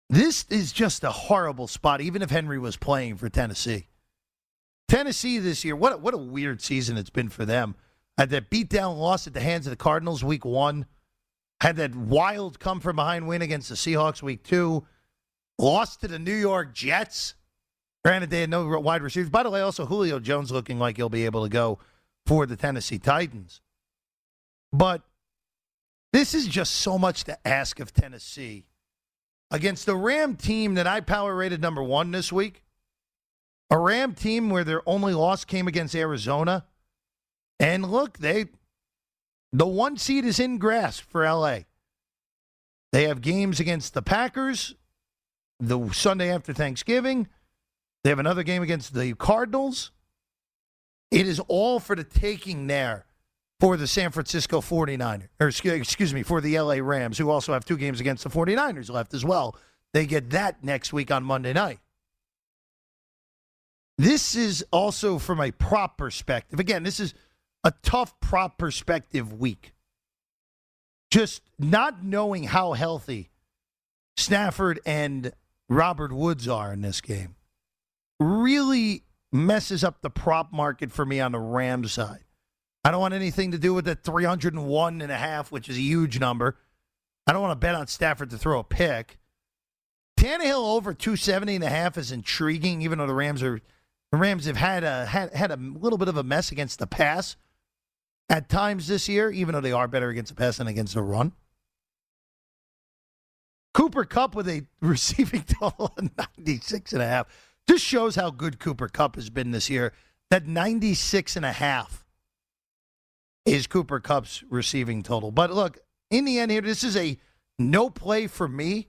[0.08, 3.88] this is just a horrible spot, even if Henry was playing for Tennessee.
[4.88, 7.74] Tennessee this year, what what a weird season it's been for them.
[8.18, 10.84] Had that beatdown loss at the hands of the Cardinals week one
[11.60, 14.86] had that wild come from behind win against the Seahawks week two.
[15.58, 17.34] lost to the New York Jets.
[18.02, 19.28] Granted, they had no wide receivers.
[19.28, 21.78] By the way, also Julio Jones looking like he'll be able to go
[22.26, 23.60] for the Tennessee Titans.
[24.72, 25.02] But
[26.12, 28.66] this is just so much to ask of Tennessee
[29.50, 32.62] against the Ram team that I power rated number one this week.
[33.70, 36.64] A Ram team where their only loss came against Arizona.
[37.58, 38.46] And look, they
[39.52, 41.60] the one seed is in grasp for LA.
[42.92, 44.74] They have games against the Packers
[45.58, 47.28] the Sunday after Thanksgiving.
[48.02, 49.90] They have another game against the Cardinals.
[51.10, 53.04] It is all for the taking there
[53.58, 57.64] for the San Francisco 49ers, or excuse me, for the LA Rams, who also have
[57.64, 59.56] two games against the 49ers left as well.
[59.92, 61.80] They get that next week on Monday night.
[63.98, 66.58] This is also from a prop perspective.
[66.58, 67.12] Again, this is
[67.64, 69.72] a tough prop perspective week.
[71.10, 73.30] Just not knowing how healthy
[74.16, 75.32] Stafford and
[75.68, 77.36] Robert Woods are in this game
[78.18, 82.24] really messes up the prop market for me on the Rams side.
[82.84, 85.80] I don't want anything to do with the 301 and a half, which is a
[85.80, 86.56] huge number.
[87.26, 89.18] I don't want to bet on Stafford to throw a pick.
[90.18, 93.60] Tannehill over 270 and a half is intriguing, even though the Rams are
[94.12, 96.86] the Rams have had a had, had a little bit of a mess against the
[96.86, 97.36] pass
[98.30, 101.02] at times this year, even though they are better against the pass than against the
[101.02, 101.32] run.
[103.74, 107.26] Cooper Kupp with a receiving total of 96 and a half.
[107.68, 109.92] Just shows how good Cooper Kupp has been this year.
[110.30, 112.04] That 96 and a half
[113.44, 115.32] is Cooper Kupp's receiving total.
[115.32, 115.78] But look,
[116.10, 117.18] in the end here, this is a
[117.58, 118.88] no play for me.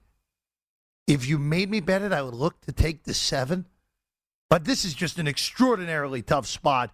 [1.08, 3.68] If you made me bet it, I would look to take the seven.
[4.50, 6.94] But this is just an extraordinarily tough spot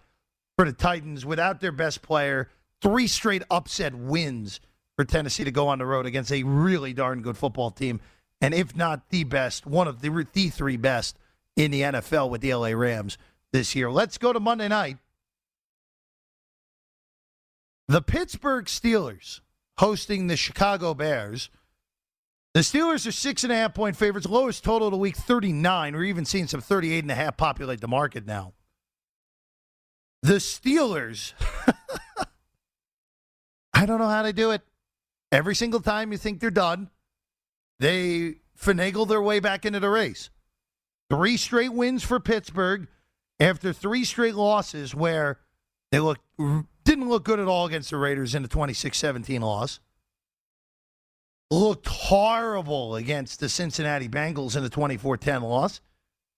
[0.58, 2.50] for the Titans without their best player.
[2.82, 4.58] Three straight upset wins
[4.96, 8.00] for Tennessee to go on the road against a really darn good football team.
[8.40, 11.16] And if not the best, one of the, the three best
[11.54, 13.18] in the NFL with the LA Rams
[13.52, 13.88] this year.
[13.88, 14.98] Let's go to Monday night.
[17.86, 19.40] The Pittsburgh Steelers
[19.78, 21.50] hosting the Chicago Bears.
[22.54, 25.94] The Steelers are six and a half point favorites, lowest total of the week 39.
[25.94, 28.54] We're even seeing some 38 and a half populate the market now.
[30.22, 31.32] The Steelers,
[33.72, 34.62] I don't know how to do it.
[35.30, 36.90] Every single time you think they're done,
[37.78, 40.30] they finagle their way back into the race.
[41.10, 42.88] Three straight wins for Pittsburgh
[43.40, 45.38] after three straight losses where
[45.90, 46.22] they looked
[46.84, 49.80] didn't look good at all against the Raiders in the 26-17 loss.
[51.50, 55.80] Looked horrible against the Cincinnati Bengals in the 24-10 loss.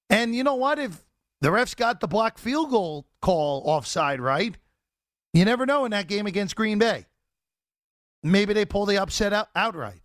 [0.08, 0.78] And you know what?
[0.78, 1.04] If
[1.40, 4.56] the refs got the block field goal call offside right,
[5.32, 7.06] you never know in that game against Green Bay.
[8.22, 10.02] Maybe they pull the upset out outright.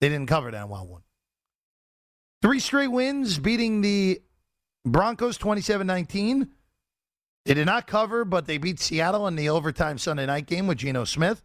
[0.00, 1.02] They didn't cover that well one.
[2.42, 4.20] Three straight wins, beating the
[4.84, 6.50] Broncos 27 19.
[7.46, 10.78] They did not cover, but they beat Seattle in the overtime Sunday night game with
[10.78, 11.44] Geno Smith.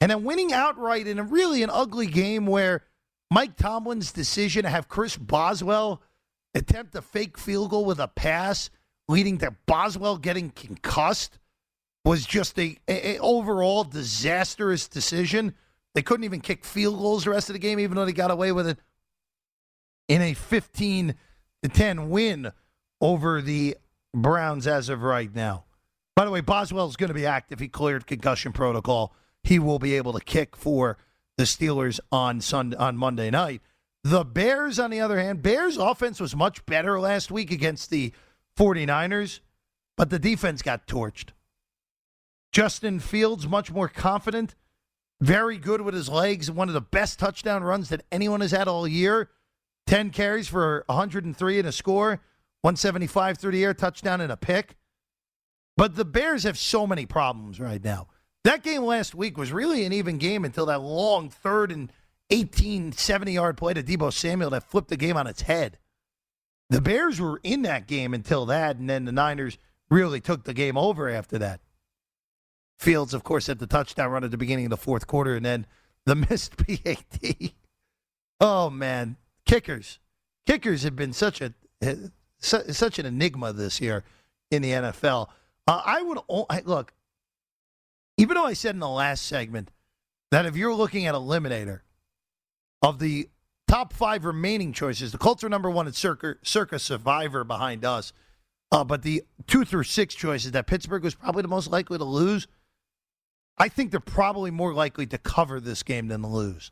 [0.00, 2.82] And then winning outright in a really an ugly game where
[3.30, 6.02] Mike Tomlin's decision to have Chris Boswell
[6.56, 8.70] attempt a fake field goal with a pass,
[9.08, 11.38] leading to Boswell getting concussed,
[12.04, 15.54] was just a, a, a overall disastrous decision.
[15.94, 18.30] They couldn't even kick field goals the rest of the game, even though they got
[18.30, 18.78] away with it
[20.08, 21.14] in a 15
[21.62, 22.52] to 10 win
[23.00, 23.76] over the
[24.14, 25.64] Browns as of right now.
[26.14, 27.60] By the way, Boswell is going to be active.
[27.60, 29.14] He cleared concussion protocol.
[29.42, 30.96] He will be able to kick for
[31.36, 33.60] the Steelers on Sunday, on Monday night.
[34.08, 38.12] The Bears, on the other hand, Bears' offense was much better last week against the
[38.56, 39.40] 49ers,
[39.96, 41.30] but the defense got torched.
[42.52, 44.54] Justin Fields, much more confident,
[45.20, 48.68] very good with his legs, one of the best touchdown runs that anyone has had
[48.68, 49.28] all year.
[49.88, 52.20] 10 carries for 103 and a score,
[52.60, 54.76] 175 through the air, touchdown and a pick.
[55.76, 58.06] But the Bears have so many problems right now.
[58.44, 61.90] That game last week was really an even game until that long third and
[62.30, 65.78] 18, 70 yard play to Deebo Samuel that flipped the game on its head.
[66.68, 69.58] The Bears were in that game until that, and then the Niners
[69.88, 71.60] really took the game over after that.
[72.76, 75.46] Fields, of course, had the touchdown run at the beginning of the fourth quarter, and
[75.46, 75.66] then
[76.04, 77.52] the missed PAT.
[78.40, 79.16] oh, man
[79.46, 79.98] kickers.
[80.46, 81.54] Kickers have been such a
[82.38, 84.04] such an enigma this year
[84.50, 85.28] in the NFL.
[85.66, 86.18] Uh, I would
[86.66, 86.92] look,
[88.18, 89.70] even though I said in the last segment
[90.30, 91.80] that if you're looking at eliminator
[92.86, 93.28] of the
[93.66, 98.12] top five remaining choices, the Colts are number one at Circa, Circa Survivor behind us.
[98.70, 102.04] Uh, but the two through six choices that Pittsburgh was probably the most likely to
[102.04, 102.46] lose,
[103.58, 106.70] I think they're probably more likely to cover this game than lose.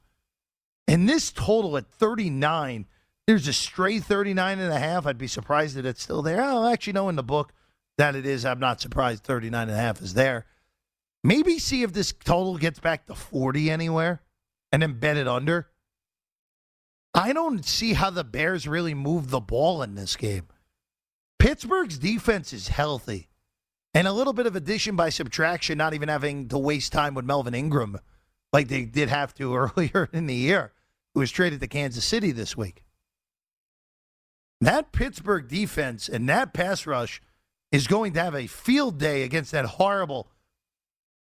[0.86, 2.86] And this total at 39
[3.26, 5.06] There's a stray 39 and a half.
[5.06, 6.42] I'd be surprised that it's still there.
[6.42, 7.52] Oh, actually, know in the book
[7.98, 8.44] that it is.
[8.44, 10.46] I'm not surprised 39 and a half is there.
[11.24, 14.20] Maybe see if this total gets back to 40 anywhere
[14.70, 15.68] and then bet it under.
[17.14, 20.48] I don't see how the Bears really move the ball in this game.
[21.38, 23.28] Pittsburgh's defense is healthy.
[23.92, 27.24] And a little bit of addition by subtraction, not even having to waste time with
[27.24, 27.98] Melvin Ingram
[28.52, 30.72] like they did have to earlier in the year,
[31.12, 32.84] who was traded to Kansas City this week.
[34.60, 37.20] That Pittsburgh defense and that pass rush
[37.70, 40.28] is going to have a field day against that horrible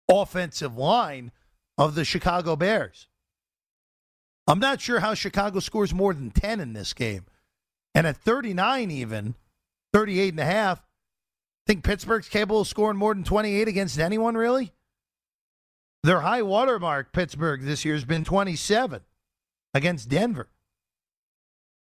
[0.09, 1.31] offensive line
[1.77, 3.08] of the Chicago Bears.
[4.49, 7.25] I'm not sure how Chicago scores more than 10 in this game.
[7.93, 9.35] And at 39 even,
[9.93, 10.83] 38 and a half, I
[11.67, 14.73] think Pittsburgh's capable of scoring more than 28 against anyone really?
[16.01, 19.01] Their high watermark, Pittsburgh, this year has been 27
[19.75, 20.49] against Denver.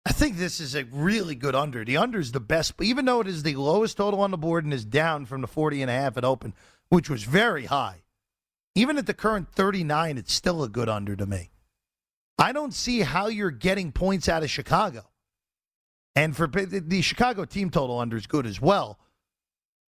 [0.05, 1.83] I think this is a really good under.
[1.83, 4.63] The under is the best, even though it is the lowest total on the board
[4.63, 6.53] and is down from the 40 and a half at open,
[6.87, 8.03] which was very high.
[8.75, 11.49] Even at the current 39, it's still a good under to me.
[12.37, 15.09] I don't see how you're getting points out of Chicago.
[16.15, 18.99] And for the Chicago team total under is good as well.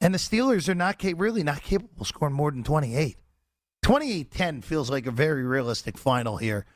[0.00, 3.16] And the Steelers are not really not capable of scoring more than 28.
[3.84, 6.66] 28-10 feels like a very realistic final here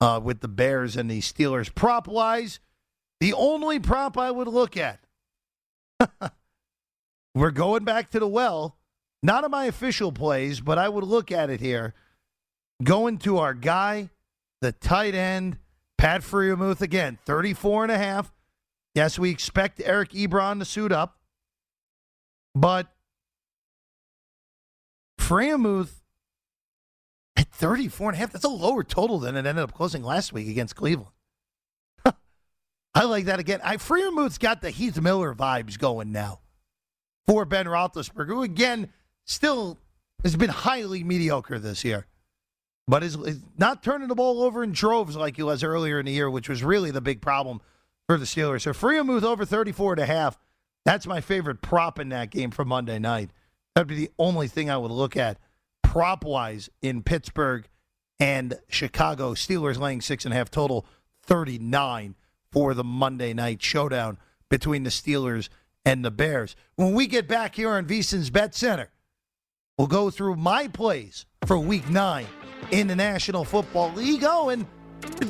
[0.00, 1.74] uh, with the Bears and the Steelers.
[1.74, 2.60] Prop wise,
[3.20, 5.00] the only prop I would look at.
[7.34, 8.76] We're going back to the well.
[9.22, 11.94] Not of my official plays, but I would look at it here.
[12.82, 14.10] Going to our guy,
[14.62, 15.58] the tight end,
[15.98, 18.32] Pat Freiermuth again, 34 and a half.
[18.94, 21.18] Yes, we expect Eric Ebron to suit up.
[22.54, 22.88] But
[25.20, 26.02] Freiermuth
[27.36, 30.32] at 34 and a half, that's a lower total than it ended up closing last
[30.32, 31.10] week against Cleveland.
[32.94, 33.60] I like that again.
[33.64, 36.40] I Freiermuth's got the Heath Miller vibes going now
[37.26, 38.90] for Ben Roethlisberger, who again
[39.24, 39.78] still
[40.22, 42.06] has been highly mediocre this year,
[42.88, 46.06] but is, is not turning the ball over in droves like he was earlier in
[46.06, 47.60] the year, which was really the big problem
[48.08, 48.62] for the Steelers.
[48.62, 50.38] So Freiermuth over 34 and a half.
[50.84, 53.30] That's my favorite prop in that game for Monday night.
[53.74, 55.38] That'd be the only thing I would look at
[55.82, 57.68] prop wise in Pittsburgh
[58.18, 59.34] and Chicago.
[59.34, 60.84] Steelers laying six and a half total,
[61.22, 62.16] 39
[62.50, 64.18] for the Monday night showdown
[64.50, 65.48] between the Steelers
[65.84, 66.56] and the Bears.
[66.74, 68.90] When we get back here on VSIN's Bet Center,
[69.78, 72.26] we'll go through my plays for week nine
[72.70, 74.24] in the National Football League.
[74.24, 74.66] Oh, and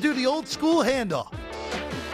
[0.01, 1.33] do the old school handoff.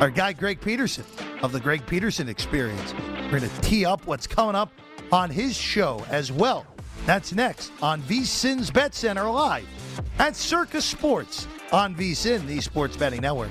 [0.00, 1.04] Our guy, Greg Peterson
[1.42, 2.94] of the Greg Peterson Experience.
[3.30, 4.72] We're going to tee up what's coming up
[5.12, 6.66] on his show as well.
[7.06, 9.66] That's next on VSIN's Bet Center Live
[10.18, 13.50] at Circa Sports on VSIN, the Sports Betting Network.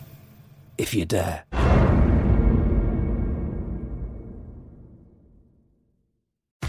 [0.81, 1.70] if you dare.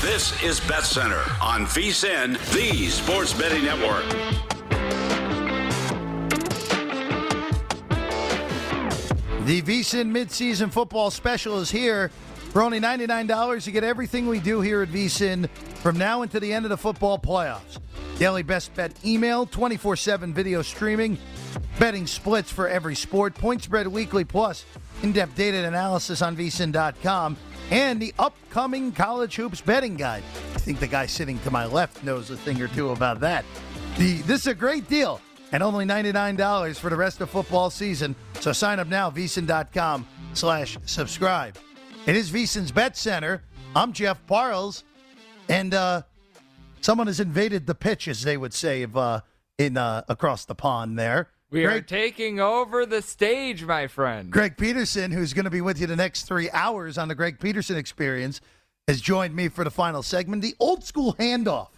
[0.00, 4.08] This is Bet Center on VSIN, the Sports Betting Network.
[9.44, 12.10] The VSIN midseason football special is here.
[12.50, 15.48] For only $99, you get everything we do here at VSIN
[15.82, 17.78] from now until the end of the football playoffs.
[18.18, 21.18] Daily best bet email, 24 7 video streaming,
[21.78, 24.64] betting splits for every sport, point spread weekly, plus
[25.02, 27.36] in depth data analysis on VSIN.com,
[27.70, 30.22] and the upcoming college hoops betting guide.
[30.54, 33.44] I think the guy sitting to my left knows a thing or two about that.
[33.98, 35.20] The, this is a great deal
[35.52, 38.14] and only $99 for the rest of football season.
[38.40, 41.56] So sign up now, VSIN.com slash subscribe.
[42.08, 43.42] It is VSIN's Bet Center.
[43.76, 44.82] I'm Jeff Parles,
[45.50, 46.00] and uh,
[46.80, 49.20] someone has invaded the pitch, as they would say, if, uh,
[49.58, 51.28] in uh, across the pond there.
[51.50, 54.30] We Greg, are taking over the stage, my friend.
[54.30, 57.38] Greg Peterson, who's going to be with you the next three hours on the Greg
[57.38, 58.40] Peterson experience,
[58.86, 61.72] has joined me for the final segment, the old school handoff,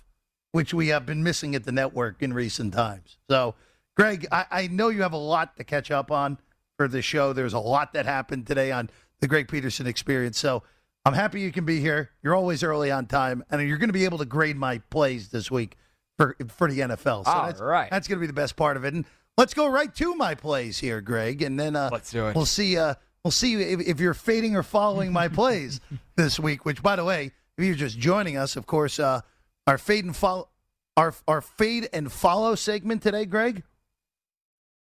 [0.52, 3.16] which we have been missing at the network in recent times.
[3.28, 3.56] So,
[3.96, 6.38] Greg, I, I know you have a lot to catch up on
[6.76, 7.32] for the show.
[7.32, 10.38] There's a lot that happened today on the Greg Peterson experience.
[10.38, 10.62] So
[11.04, 12.10] I'm happy you can be here.
[12.22, 15.28] You're always early on time, and you're going to be able to grade my plays
[15.28, 15.76] this week
[16.18, 17.24] for for the NFL.
[17.24, 17.90] So All that's, right.
[17.90, 18.92] that's going to be the best part of it.
[18.94, 19.04] And
[19.38, 22.36] let's go right to my plays here, Greg, and then uh, let's do it.
[22.36, 22.76] We'll see.
[22.76, 22.94] Uh,
[23.24, 25.80] we'll see if, if you're fading or following my plays
[26.16, 26.64] this week.
[26.66, 29.22] Which, by the way, if you're just joining us, of course, uh,
[29.66, 30.48] our fade and follow,
[30.96, 33.62] our our fade and follow segment today, Greg.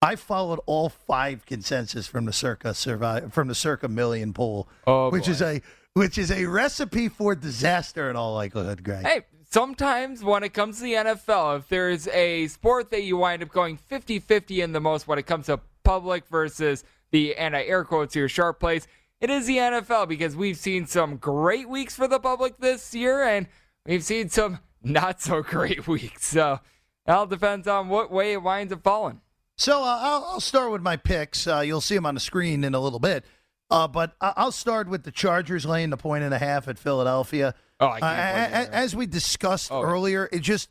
[0.02, 5.10] I followed all five consensus from the circa survive from the circa million poll, oh,
[5.10, 5.32] which boy.
[5.32, 5.62] is a
[5.94, 9.06] which is a recipe for disaster in all likelihood, Greg.
[9.06, 13.44] Hey, sometimes when it comes to the NFL, if there's a sport that you wind
[13.44, 18.14] up going 50-50 in the most when it comes to public versus the anti-air quotes
[18.14, 18.88] here sharp plays,
[19.20, 23.24] it is the NFL because we've seen some great weeks for the public this year
[23.24, 23.48] and
[23.86, 26.28] we've seen some not so great weeks.
[26.28, 26.60] So
[27.06, 29.20] it all depends on what way it winds up falling.
[29.60, 31.46] So uh, I'll, I'll, start with my picks.
[31.46, 33.26] Uh, you'll see them on the screen in a little bit.
[33.70, 37.54] Uh, but I'll start with the Chargers laying the point and a half at Philadelphia.
[37.80, 39.84] Oh, I can't as we discussed oh.
[39.84, 40.70] earlier, it just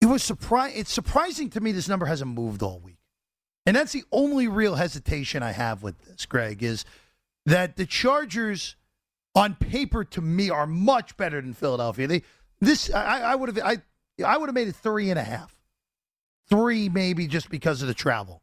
[0.00, 0.72] it was surprise.
[0.74, 2.98] It's surprising to me this number hasn't moved all week,
[3.64, 6.26] and that's the only real hesitation I have with this.
[6.26, 6.84] Greg is
[7.46, 8.74] that the Chargers,
[9.36, 12.08] on paper, to me, are much better than Philadelphia.
[12.08, 12.22] They
[12.60, 13.76] this I, I would have I
[14.24, 15.53] I would have made it three and a half
[16.48, 18.42] three maybe just because of the travel.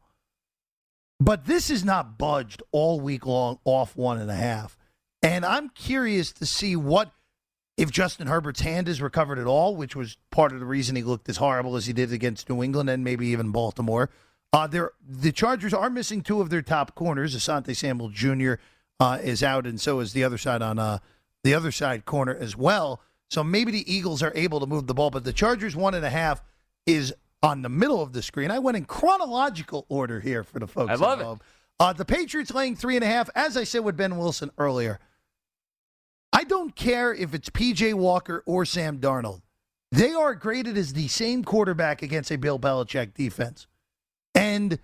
[1.20, 4.76] But this is not budged all week long off one and a half.
[5.22, 7.12] And I'm curious to see what
[7.76, 11.02] if Justin Herbert's hand is recovered at all, which was part of the reason he
[11.02, 14.10] looked as horrible as he did against New England and maybe even Baltimore.
[14.52, 17.34] Uh, the Chargers are missing two of their top corners.
[17.34, 18.54] Asante Samuel Jr.
[19.00, 20.98] Uh, is out, and so is the other side on uh,
[21.42, 23.00] the other side corner as well.
[23.30, 26.04] So maybe the Eagles are able to move the ball, but the Chargers one and
[26.04, 26.42] a half
[26.84, 28.50] is on the middle of the screen.
[28.50, 30.90] I went in chronological order here for the folks.
[30.90, 31.42] I love involved.
[31.42, 31.46] it.
[31.80, 33.28] Uh, the Patriots laying three and a half.
[33.34, 35.00] As I said with Ben Wilson earlier,
[36.32, 39.42] I don't care if it's PJ Walker or Sam Darnold.
[39.90, 43.66] They are graded as the same quarterback against a Bill Belichick defense.
[44.34, 44.78] And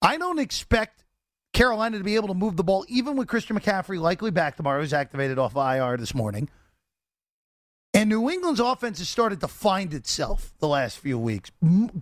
[0.00, 1.04] I don't expect
[1.52, 4.80] Carolina to be able to move the ball, even with Christian McCaffrey likely back tomorrow.
[4.80, 6.48] He's activated off IR this morning.
[8.02, 11.52] And New England's offense has started to find itself the last few weeks.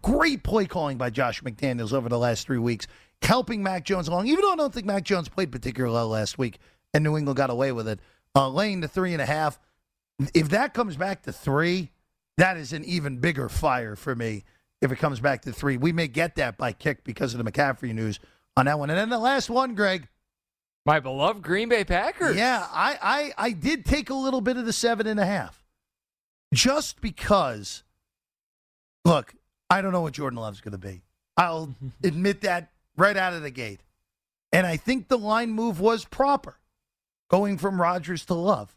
[0.00, 2.86] Great play calling by Josh McDaniels over the last three weeks,
[3.20, 4.26] helping Mac Jones along.
[4.26, 6.58] Even though I don't think Mac Jones played particularly well last week,
[6.94, 8.00] and New England got away with it,
[8.34, 9.60] uh, laying the three and a half.
[10.32, 11.90] If that comes back to three,
[12.38, 14.44] that is an even bigger fire for me.
[14.80, 17.52] If it comes back to three, we may get that by kick because of the
[17.52, 18.18] McCaffrey news
[18.56, 18.88] on that one.
[18.88, 20.08] And then the last one, Greg.
[20.86, 22.36] My beloved Green Bay Packers.
[22.36, 25.59] Yeah, I, I, I did take a little bit of the seven and a half
[26.52, 27.82] just because,
[29.04, 29.34] look,
[29.68, 31.02] I don't know what Jordan Love's going to be.
[31.36, 31.74] I'll
[32.04, 33.80] admit that right out of the gate.
[34.52, 36.58] And I think the line move was proper,
[37.30, 38.76] going from Rodgers to Love.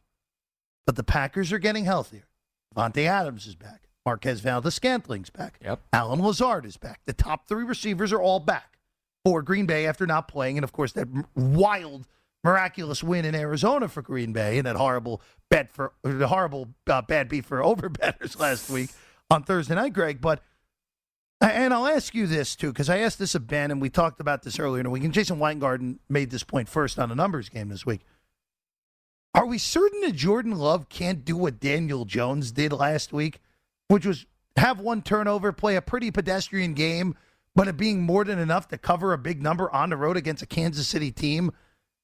[0.86, 2.28] But the Packers are getting healthier.
[2.76, 3.88] Davante Adams is back.
[4.06, 5.60] Marquez Valdes-Scantling's back.
[5.64, 5.82] Yep.
[5.94, 7.02] Allen Lazard is back.
[7.06, 8.78] The top three receivers are all back
[9.24, 10.58] for Green Bay after not playing.
[10.58, 12.06] And, of course, that wild
[12.44, 17.02] miraculous win in Arizona for Green Bay and that horrible bet for the horrible uh,
[17.02, 18.90] bad beat for over betters last week
[19.30, 20.22] on Thursday night, Greg.
[20.22, 20.42] But
[21.42, 24.20] and I'll ask you this too because I asked this of Ben and we talked
[24.20, 25.04] about this earlier in the week.
[25.04, 28.02] And Jason Weingarten made this point first on a numbers game this week.
[29.36, 33.40] Are we certain that Jordan Love can't do what Daniel Jones did last week,
[33.88, 34.26] which was
[34.58, 37.16] have one turnover, play a pretty pedestrian game,
[37.56, 40.44] but it being more than enough to cover a big number on the road against
[40.44, 41.52] a Kansas City team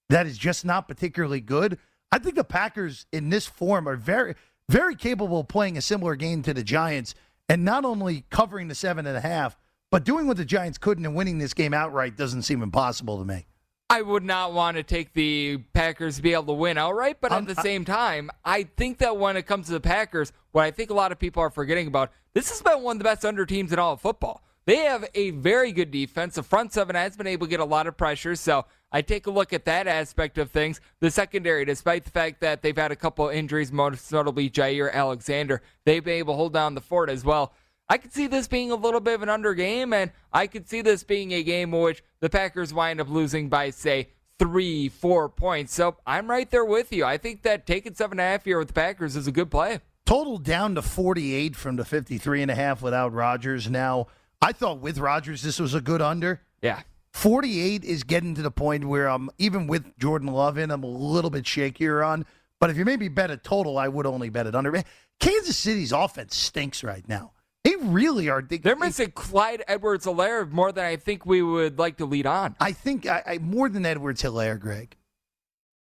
[0.10, 1.78] that is just not particularly good?
[2.12, 4.36] I think the Packers in this form are very,
[4.68, 7.16] very capable of playing a similar game to the Giants
[7.48, 9.58] and not only covering the seven and a half,
[9.92, 13.26] but doing what the Giants couldn't and winning this game outright doesn't seem impossible to
[13.26, 13.48] me.
[13.92, 17.32] I would not want to take the Packers to be able to win outright, but
[17.32, 20.70] at the same time, I think that when it comes to the Packers, what I
[20.70, 23.26] think a lot of people are forgetting about, this has been one of the best
[23.26, 24.44] under teams in all of football.
[24.66, 26.36] They have a very good defense.
[26.36, 29.28] The front seven has been able to get a lot of pressure, so I take
[29.28, 30.82] a look at that aspect of things.
[31.00, 35.62] The secondary, despite the fact that they've had a couple injuries, most notably Jaire Alexander,
[35.86, 37.54] they've been able to hold down the fort as well.
[37.88, 40.70] I could see this being a little bit of an under game, and I could
[40.70, 44.90] see this being a game in which the Packers wind up losing by, say, three,
[44.90, 45.74] four points.
[45.74, 47.04] So I'm right there with you.
[47.04, 49.52] I think that taking seven and a half here with the Packers is a good
[49.52, 49.80] play.
[50.06, 53.70] Total down to 48 from the 53 and a half without Rodgers.
[53.70, 54.08] Now,
[54.42, 56.42] I thought with Rodgers this was a good under.
[56.62, 56.82] Yeah.
[57.14, 60.88] 48 is getting to the point where I'm even with Jordan Love in, I'm a
[60.88, 62.26] little bit shakier on.
[62.60, 64.84] But if you made me bet a total, I would only bet it under.
[65.20, 67.32] Kansas City's offense stinks right now.
[67.64, 68.42] They really are.
[68.42, 72.26] They, They're missing Clyde Edwards Helaire more than I think we would like to lead
[72.26, 72.56] on.
[72.60, 74.96] I think I, I more than Edwards Helaire, Greg.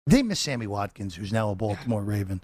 [0.07, 2.41] They miss Sammy Watkins, who's now a Baltimore Raven.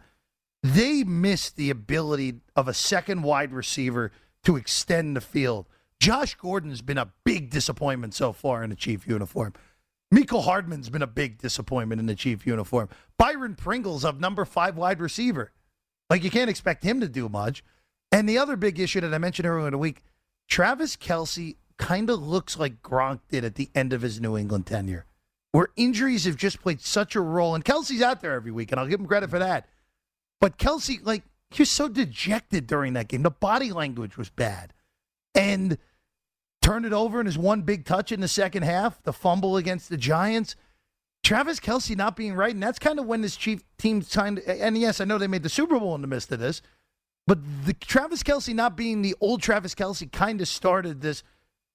[0.62, 4.12] They miss the ability of a second wide receiver
[4.45, 5.66] to extend the field.
[6.05, 9.55] Josh Gordon's been a big disappointment so far in the Chief uniform.
[10.13, 12.91] Mecole Hardman's been a big disappointment in the Chief uniform.
[13.19, 15.51] Byron Pringle's of number five wide receiver.
[16.11, 17.65] Like you can't expect him to do much.
[18.13, 20.03] And the other big issue that I mentioned earlier in the week,
[20.47, 24.67] Travis Kelce kind of looks like Gronk did at the end of his New England
[24.67, 25.07] tenure,
[25.53, 27.55] where injuries have just played such a role.
[27.55, 29.71] And Kelce's out there every week, and I'll give him credit for that.
[30.39, 33.23] But Kelce, like, he was so dejected during that game.
[33.23, 34.75] The body language was bad.
[35.35, 35.79] And
[36.65, 39.91] turned it over in his one big touch in the second half, the fumble against
[39.91, 40.57] the Giants.
[41.23, 44.39] Travis Kelce not being right, and that's kind of when this chief team signed.
[44.41, 46.62] And yes, I know they made the Super Bowl in the midst of this,
[47.27, 51.23] but the Travis Kelce not being the old Travis Kelce kind of started this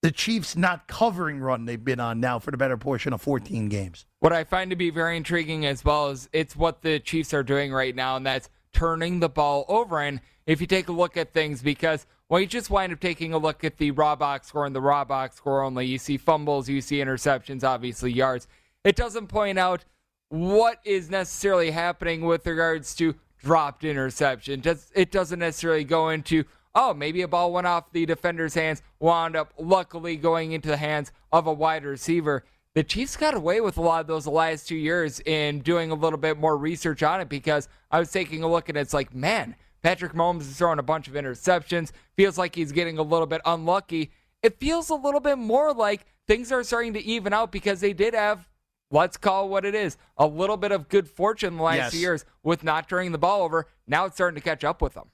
[0.02, 3.70] the Chiefs not covering run they've been on now for the better portion of 14
[3.70, 4.06] games.
[4.22, 7.44] What I find to be very intriguing as well is it's what the Chiefs are
[7.44, 10.00] doing right now, and that's turning the ball over.
[10.00, 13.34] And if you take a look at things, because well, you just wind up taking
[13.34, 15.88] a look at the raw box score and the raw box score only.
[15.88, 18.48] You see fumbles, you see interceptions, obviously yards.
[18.84, 19.84] It doesn't point out
[20.30, 24.62] what is necessarily happening with regards to dropped interception.
[24.94, 26.44] It doesn't necessarily go into,
[26.76, 30.78] oh, maybe a ball went off the defender's hands, wound up luckily going into the
[30.78, 32.44] hands of a wide receiver.
[32.76, 35.90] The Chiefs got away with a lot of those the last two years in doing
[35.90, 38.94] a little bit more research on it because I was taking a look and it's
[38.94, 41.92] like, man, Patrick Mahomes is throwing a bunch of interceptions.
[42.18, 44.12] Feels like he's getting a little bit unlucky.
[44.44, 47.94] It feels a little bit more like things are starting to even out because they
[47.94, 48.48] did have
[48.92, 51.92] let's call it what it is a little bit of good fortune the last Yes.
[51.92, 53.68] few years with not turning the ball over.
[53.86, 55.10] Now it's starting to catch up with them,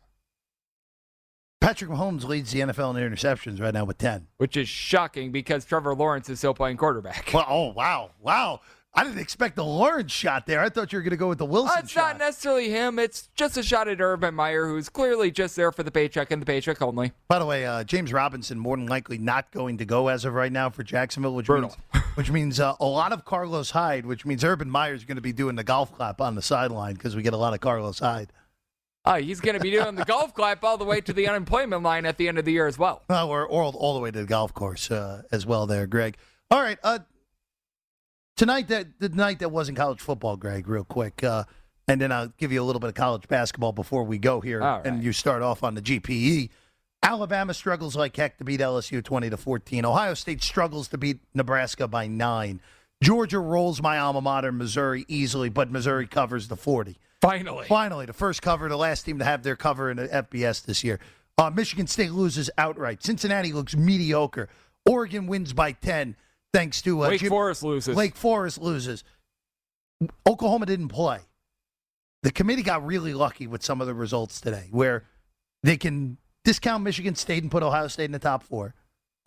[1.61, 4.27] Patrick Mahomes leads the NFL in interceptions right now with 10.
[4.37, 7.31] which is shocking because Trevor Lawrence is still playing quarterback.
[7.33, 8.11] Well, oh, wow.
[8.21, 8.61] Wow.
[8.97, 10.61] I didn't expect the Lawrence shot there.
[10.61, 12.13] I thought you were going to go with the Wilson Uh, it's shot.
[12.13, 12.97] not necessarily him.
[12.97, 16.41] It's just a shot at Urban Meyer, who's clearly just there for the paycheck and
[16.41, 17.11] the paycheck only.
[17.27, 20.33] By the way, uh, James Robinson more than likely not going to go as of
[20.33, 21.75] right now for Jacksonville, which Brutal.
[21.93, 25.21] means which means uh, a lot of Carlos Hyde, which means Urban Meyer's going to
[25.21, 27.99] be doing the golf clap on the sideline because we get a lot of Carlos
[27.99, 28.31] Hyde.
[29.03, 31.83] Oh, he's going to be doing the golf clap all the way to the unemployment
[31.83, 33.03] line at the end of the year as well.
[33.09, 36.15] Uh, or, or all the way to the golf course uh, as well, there, Greg.
[36.49, 36.99] All right, uh,
[38.35, 41.43] tonight that the night that wasn't college football, Greg, real quick, uh,
[41.87, 44.59] and then I'll give you a little bit of college basketball before we go here,
[44.59, 44.85] right.
[44.85, 46.49] and you start off on the GPE.
[47.03, 49.85] Alabama struggles like heck to beat LSU twenty to fourteen.
[49.85, 52.61] Ohio State struggles to beat Nebraska by nine.
[53.03, 56.97] Georgia rolls my alma mater, Missouri, easily, but Missouri covers the forty.
[57.21, 57.65] Finally.
[57.67, 60.83] Finally, the first cover, the last team to have their cover in the FBS this
[60.83, 60.99] year.
[61.37, 63.03] Uh, Michigan State loses outright.
[63.03, 64.47] Cincinnati looks mediocre.
[64.85, 66.15] Oregon wins by 10
[66.55, 67.95] thanks to uh, Wake Jim- Forest loses.
[67.95, 69.03] Lake Forest loses.
[70.27, 71.19] Oklahoma didn't play.
[72.23, 75.03] The committee got really lucky with some of the results today where
[75.63, 78.73] they can discount Michigan State and put Ohio State in the top four.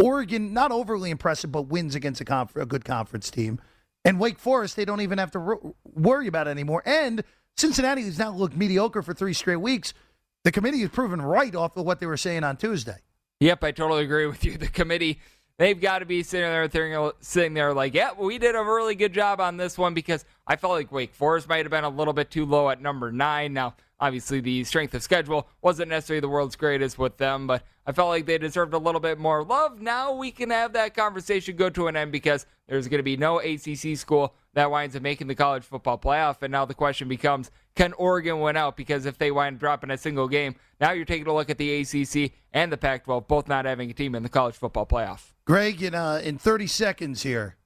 [0.01, 3.61] Oregon, not overly impressive, but wins against a, conf- a good conference team.
[4.05, 6.83] And Wake Forest, they don't even have to ro- worry about anymore.
[6.87, 7.25] And
[7.57, 9.93] Cincinnati has now looked mediocre for three straight weeks.
[10.45, 12.99] The committee has proven right off of what they were saying on Tuesday.
[13.41, 14.57] Yep, I totally agree with you.
[14.59, 15.21] The committee,
[15.59, 19.13] they've got to be sitting there, sitting there like, yeah, we did a really good
[19.13, 22.15] job on this one because I felt like Wake Forest might have been a little
[22.15, 23.53] bit too low at number nine.
[23.53, 27.93] Now, obviously, the strength of schedule wasn't necessarily the world's greatest with them, but I
[27.93, 29.81] felt like they deserved a little bit more love.
[29.81, 33.17] Now we can have that conversation go to an end because there's going to be
[33.17, 36.43] no ACC school that winds up making the college football playoff.
[36.43, 38.77] And now the question becomes can Oregon win out?
[38.77, 41.59] Because if they wind up dropping a single game, now you're taking a look at
[41.59, 44.85] the ACC and the Pac 12 both not having a team in the college football
[44.85, 45.31] playoff.
[45.45, 47.57] Greg, in, uh, in 30 seconds here,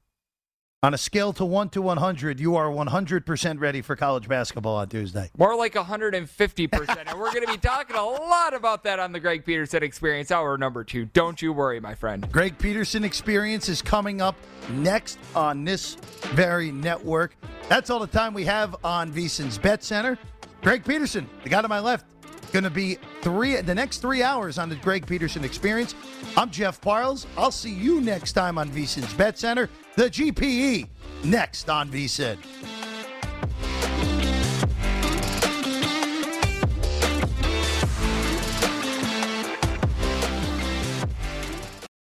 [0.85, 4.89] on a scale to 1 to 100, you are 100% ready for college basketball on
[4.89, 5.31] Tuesday.
[5.39, 6.99] More like 150%.
[7.07, 10.33] and we're going to be talking a lot about that on the Greg Peterson Experience,
[10.33, 11.05] hour number two.
[11.05, 12.29] Don't you worry, my friend.
[12.33, 14.35] Greg Peterson Experience is coming up
[14.71, 15.95] next on this
[16.35, 17.37] very network.
[17.69, 20.19] That's all the time we have on VSIN's Bet Center.
[20.63, 22.07] Greg Peterson, the guy to my left,
[22.53, 25.95] going to be three the next three hours on the Greg Peterson Experience.
[26.37, 27.27] I'm Jeff Parles.
[27.37, 29.69] I'll see you next time on VSIN's Bet Center.
[29.97, 30.87] The GPE
[31.25, 32.39] next on VSIN.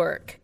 [0.00, 0.39] work.